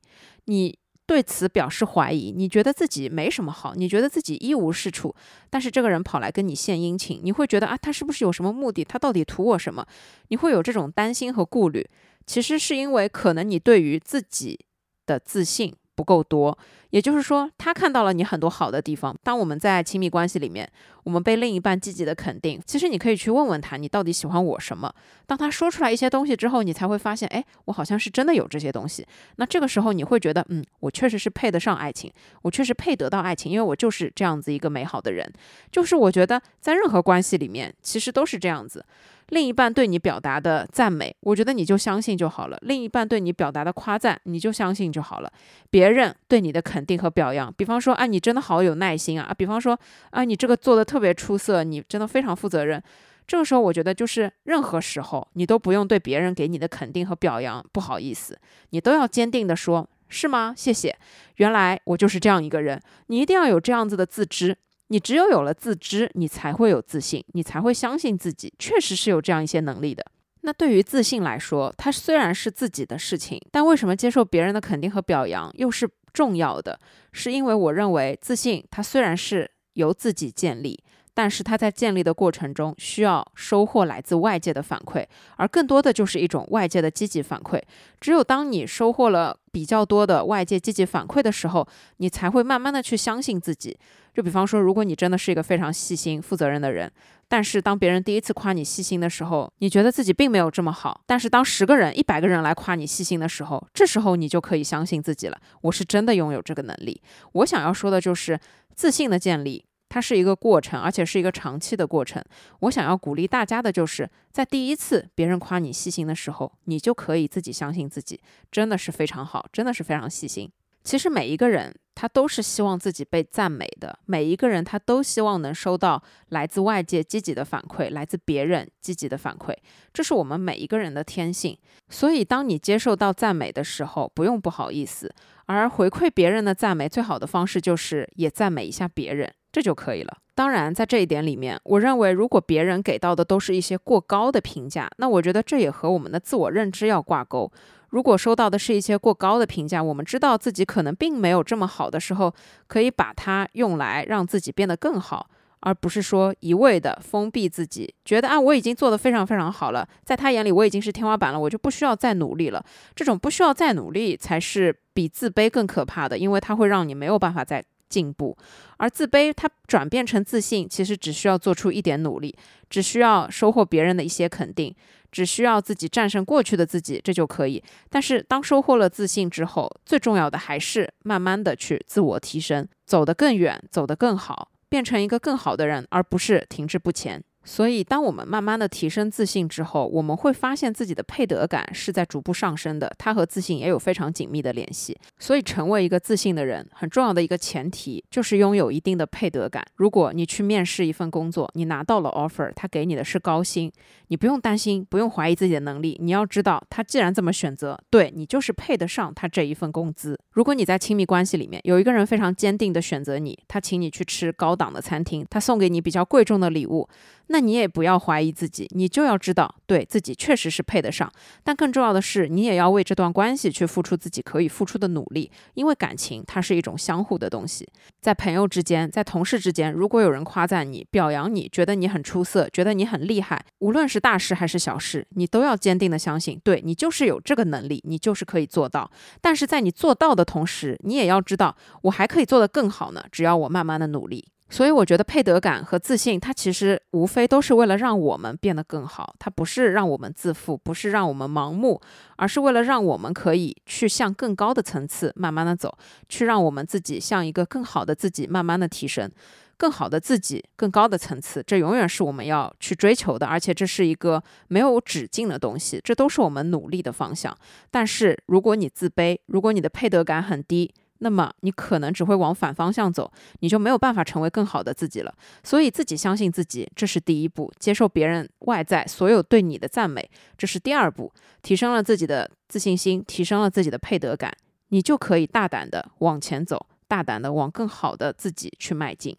[0.47, 5.15] 你对此表示怀疑，你觉得自己没什么好，你觉得自己一无是处，
[5.49, 8.85] 但是这个人跑来跟你献殷勤，你会觉得啊，他是不是有什么目的？
[8.85, 9.87] 他到底图我什么？
[10.29, 11.89] 你会有这种担心和顾虑。
[12.27, 14.59] 其实是因为可能你对于自己
[15.07, 15.75] 的自信。
[15.99, 16.57] 不够多，
[16.91, 19.13] 也就是说，他看到了你很多好的地方。
[19.25, 20.71] 当我们在亲密关系里面，
[21.03, 24.95] 我们被另一半积极的肯定，其实你可以去问问他，你到底喜欢我什么？
[25.27, 29.05] 当他说出来一些东西之后，你才会发现，哎，我好像是真的有这些东西。
[29.37, 35.29] 那这个时候，你会觉得，嗯，我确实是配得上爱情，我确实配得到爱情，因为我就是这样子一个美好的人。
[35.73, 38.85] 就是我觉得，在任何关系里面，其实都是这样子。
[39.29, 45.31] 另一半对你表达的赞美，我觉得你就相信就好了；另一半对你表达的夸赞，你就相信就好了。
[45.71, 49.79] 别人对你的肯定和表扬，比方说啊，你真的好有耐心啊啊，比方说
[50.11, 52.83] 啊，你这个做的特别出色，你真的非常负责任。
[53.27, 58.39] 这个时候，我觉得就是任何时候，你都不用对别人给你的肯定和表扬不好意思，
[58.71, 60.55] 你都要坚定的说，是吗？
[60.57, 60.97] 谢谢。
[61.37, 64.57] 原来我就是这样一个人，你一定要有这样子的自知。
[64.89, 70.05] 你只有有了自知，你才会有自信，你才会相信自己确实是有这样一些能力的。
[70.43, 76.79] 那对于自信来说，它虽然是自己的事情，但为什么接受别人的肯定和表扬又是重要的？
[77.13, 79.51] 是因为我认为自信它虽然是。
[79.75, 80.83] 由自己建立。
[81.19, 85.05] 但是它在建立的过程中，需要收获来自外界的反馈，
[85.35, 87.61] 而更多的就是一种外界的积极反馈。
[88.01, 91.67] 只有当你收获了比较多的外界积极反馈的时候，
[91.97, 93.77] 你才会慢慢的去相信自己。
[94.15, 96.89] 就比方说，如果你真的是一个非常细心、负责任的人，
[97.27, 101.01] 但是当别人第一次夸你细心的时候，你觉得自己并没有这么好。
[101.05, 105.37] 但是当十个人、一百个人来夸你细心的时候，这时候你就可以相信自己了。
[105.63, 107.03] 我是真的拥有这个能力。
[107.33, 108.39] 我想要说的就是
[108.77, 109.65] 自信的建立。
[109.89, 112.23] 它是一个过程，而且是一个长期的过程。
[112.61, 118.21] 我想要鼓励大家的就是，在第一次别人夸你细心的时候，你就可以自己相信自己，
[118.51, 120.51] 真的是非常好，真的是非常细心。
[120.85, 129.55] 其实每一个人他都是希望自己被赞美的，每一个人他都希望能收到来自外界积极的反馈，来自别人积极的反馈，
[129.93, 131.59] 这是我们每一个人的天性。
[131.91, 135.13] 所以，当你接受到赞美的时候，不用不好意思，
[135.47, 139.31] 而回馈别人的赞美最好的方式就是也赞美一下别人。
[139.59, 140.17] 这就可以了。
[140.37, 147.51] 当然，在这一点里面，我认为如果别人给到的都是一些过高的评价，那我觉得这也和我们的自我认知要挂钩。
[147.89, 152.33] 如果收到的是一些过高的评价，我们知道自己可能并没有这么好的时候，
[152.69, 155.29] 可以把它用来让自己变得更好，
[155.59, 162.65] 而不是说一味的封闭自己，觉得啊我已经做得非常非常好了，在他眼里我已经是天花板了，我就不需要再努力了。
[162.95, 167.65] 这种不需要再努力才是比自卑更可怕的，因为它会让你没有办法再。
[167.89, 168.37] 进步，
[168.77, 172.37] 而自卑它转变成自信，其实只需要做出一点努力，
[172.69, 174.75] 只需要收获别人的一些肯定，
[175.11, 177.63] 只需要自己战胜过去的自己，这就可以。
[177.89, 187.23] 但是当收获了自信之后，最重要的还是慢慢的去自我提升，走得更远，走得更好，变成一个更好的人，而不是停滞不前。
[187.49, 194.95] 所以，当我们慢慢的提升自信之后，我们会发现自己的配得感是在逐步上升的，它和自信也有非常紧密的联系。
[195.19, 199.65] 所以，成为一个自信的人，很重要的一个前提就是拥有一定的配得感。
[199.77, 203.73] 如果你去面试一份工作，你拿到了 offer，他给你的是高薪，
[204.09, 205.99] 你不用担心，不用怀疑自己的能力。
[206.03, 210.21] 你要知道，他既然这么选择，对你就是配得上他这一份工资。
[210.33, 216.87] 如果你在亲密关系里面有一个人非常坚定的选择你，他请你去吃高档的餐厅，他送给你比较贵重的礼物。
[217.31, 221.09] 那那你也不要怀疑自己，你就要知道，对自己确实是配得上。
[221.45, 227.65] 但更重要的是，你也要为这段关系去付出自己可以付出的努力，因为感情它是一种相互的东西。
[228.01, 238.91] 在朋友之间，在同事之间，如果有人夸赞你、表扬你，觉得你很出色，觉得你很厉害，无论是大事还是小事，你都要坚定的相信，对你就是有这个能力，你就是可以做到。
[239.21, 244.27] 但是在你做到的同时，你也要知道，我还可以做得更好呢，只要我慢慢的努力。
[244.51, 251.81] 所以我觉得配得感和自信，它其实无非都是为了让我们变得更好，它不是让我们自负，不是让我们盲目，
[252.17, 255.77] 而是为了让我们可以去向更高的层次慢慢的走，
[256.09, 259.11] 去让我们自己向一个更好的自己慢慢的提升，
[259.59, 267.37] 更好的自己，更高的层次，这永远是我们要去追求的，而且这是一个没有止境的东西，这都是我们努力的方向。
[267.71, 275.15] 但是如果你自卑，如果你的配得感很低，那么你可能只会往反方向走，你就没有办法成为更好的自己了。
[275.43, 281.13] 所以自己相信自己，这是第一步；接受别人外在所有对你的赞美，这是第二步。
[281.43, 284.33] 提升了自己的自信心，提升了自己的配得感，
[284.69, 289.17] 你就可以大胆的往前走，大胆的往更好的自己去迈进。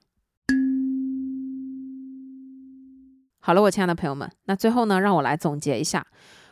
[3.39, 6.05] 好了，我亲爱的朋友们，那最后呢，让我来总结一下。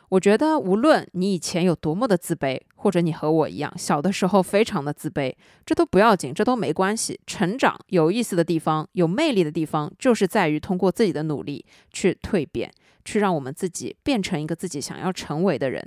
[0.10, 5.36] 我觉得，无论你以前有多么的自卑，或者你和我一样，小的时候非常的自卑，
[5.66, 7.20] 这都不要紧，这都没关系。
[7.28, 12.72] 成长有意思的地方，有魅力的地方，就是在于通过自己的努力去蜕变，
[13.04, 15.86] 去让我们自己变成一个自己想要成为的人。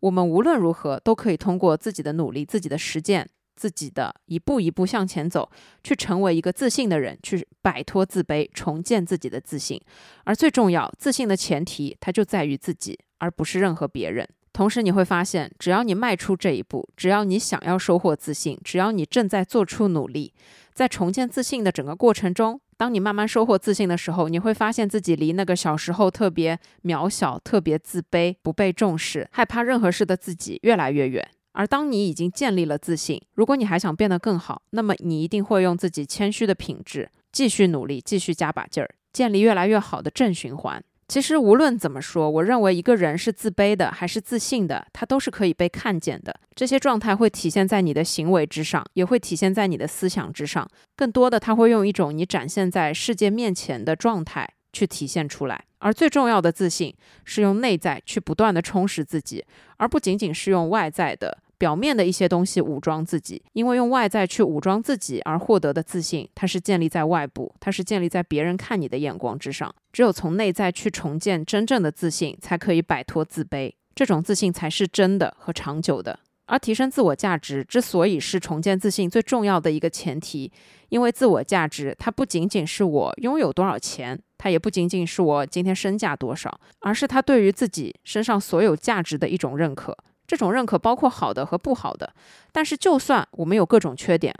[0.00, 5.48] 我们无论如何都可以通过自己的努力、自己的实践、自己的一步一步向前走，
[5.84, 9.80] 去成为一个自信的人，去摆脱自卑，重建自己的自信。
[10.24, 12.98] 而最重要，自信的前提，它就在于自己。
[13.20, 14.28] 而不是任何别人。
[14.52, 20.34] 同时，你会发现，只要你迈出这一步，只要你想要收获自信，只要你正在做出努力，
[20.74, 31.26] 在重建自信的整个过程中，当你慢慢收获自信的时候，你会发现自己离那个小时候特别渺小、特别自卑、不被重视、害怕任何事的自己越来越远。
[31.52, 40.82] 而当你已经建立了自信，如果你还想变得更好，那么你一定会用自己谦虚的品质继续努力，继续加把劲儿，建立越来越好的正循环。
[41.10, 46.32] 其实无论怎么说，我认为一个人是自卑的还是自信的，他都是可以被看见的。
[46.54, 50.68] 这些状态会体现在你的行为之上，也会体现在你的思想之上。
[50.94, 55.64] 更多的，他会用一种你展现在世界面前的状态去体现出来。
[55.80, 56.94] 而最重要的自信，
[57.24, 59.44] 是用内在去不断的充实自己，
[59.78, 69.72] 而不仅仅是用外在的表面的一些东西武装自己，因为用外在去武装自己而获得的自信，它是建立在外部，它是建立在别人看你的眼光之上。
[69.92, 76.20] 只有从内在去重建真正的自信，才可以摆脱自卑，这种自信才是真的和长久的。
[76.46, 80.50] 而提升自我价值之所以是重建自信最重要的一个前提，
[80.88, 89.96] 因为自我价值它不仅仅是我拥有多少钱，它也不仅仅是我今天身价多少，而是它对于自己身上所有价值的一种认可。
[90.30, 92.14] 这种认可包括好的和不好的。
[92.52, 94.32] 但是，就算我们有各种缺点，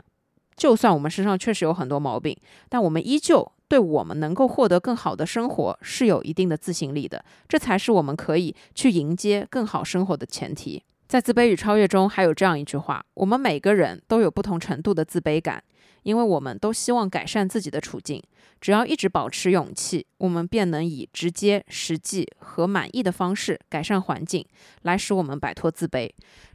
[0.55, 2.33] 就算我们身上确实有很多毛病，
[2.69, 7.21] 但我们依旧对我们能够获得更好的生活是有一定的自信力的。
[7.45, 10.81] 这才是我们可以去迎接更好生活的前提。
[11.09, 15.61] 在《自卑与超越》中，还有这样一句话：我们每个人都有不同程度的自卑感，
[16.03, 18.21] 因为我们都希望改善自己的处境。
[18.59, 24.45] 只要一直保持勇气，我们便能以直接、实际和满意的方式改善环境，
[24.83, 26.07] 来使我们摆脱自卑。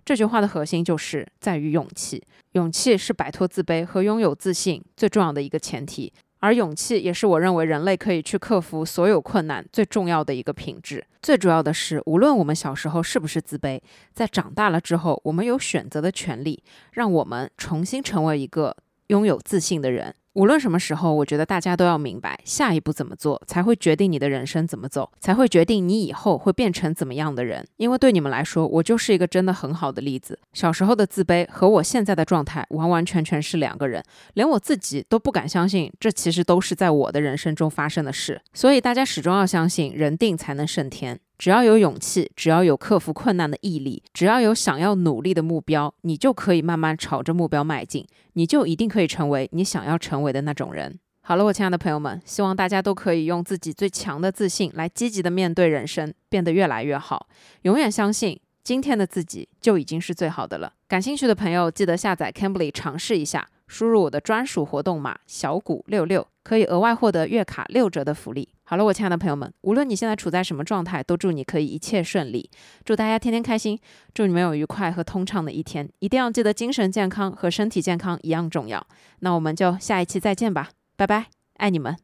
[0.04, 2.22] 这句话的核心就是在于勇气。
[2.52, 6.12] 勇气是摆脱自卑和拥有自信最重要的一个前提。
[6.38, 11.04] 而勇气也是我认为人类可以去克服所有困难最重要的一个品质。
[11.22, 13.80] 最主要的是，无论我们小时候是不是自卑，
[14.12, 18.76] 在长大了之后，我们有选择的权利，让我们重新成为一个
[19.08, 20.14] 拥有自信的人。
[20.34, 27.66] 无论什么时候，我觉得大家都要明白，下一步怎么做才会决定你的人生怎么走，才会决定你以后会变成怎么样的人。
[27.78, 30.38] 因为对你们来说，我就是一个真的很好的例子。
[30.52, 34.04] 小时候的自卑和我现在的状态完完全全是两个人，
[34.34, 38.42] 连我自己都不敢相信，这其实都是在我的人生中发生的事。
[38.52, 41.18] 所以大家始终要相信，人定才能胜天。
[41.38, 50.98] 只要有勇气，只要有克服困难的毅力，只要有想要努力的目标，你就可以慢慢朝着目标迈进，你就一定可以成为你想要成为的那种人。
[51.20, 57.26] 好了，我亲爱的朋友们，希望大家都可以用自己最强的自信来积极的面对人生，变得越来越好。
[57.62, 60.72] 永远相信今天的自己就已经是最好的了。
[60.88, 68.48] 感兴趣的朋友记得下载 Cambly 尝试一下，输入我的专属活动码小谷六六，可以额外获得月卡六折的福利。
[68.62, 72.48] 好了，我亲爱的朋友们，无论你现在处在什么状态，都祝你可以一切顺利，
[72.84, 73.76] 祝大家天天开心，
[74.14, 75.88] 祝你们有愉快和通畅的一天。
[75.98, 78.86] 一定要记得，精神健康和身体健康一样重要。
[79.18, 81.26] 那我们就下一期再见吧，拜拜，
[81.56, 81.96] 爱你们。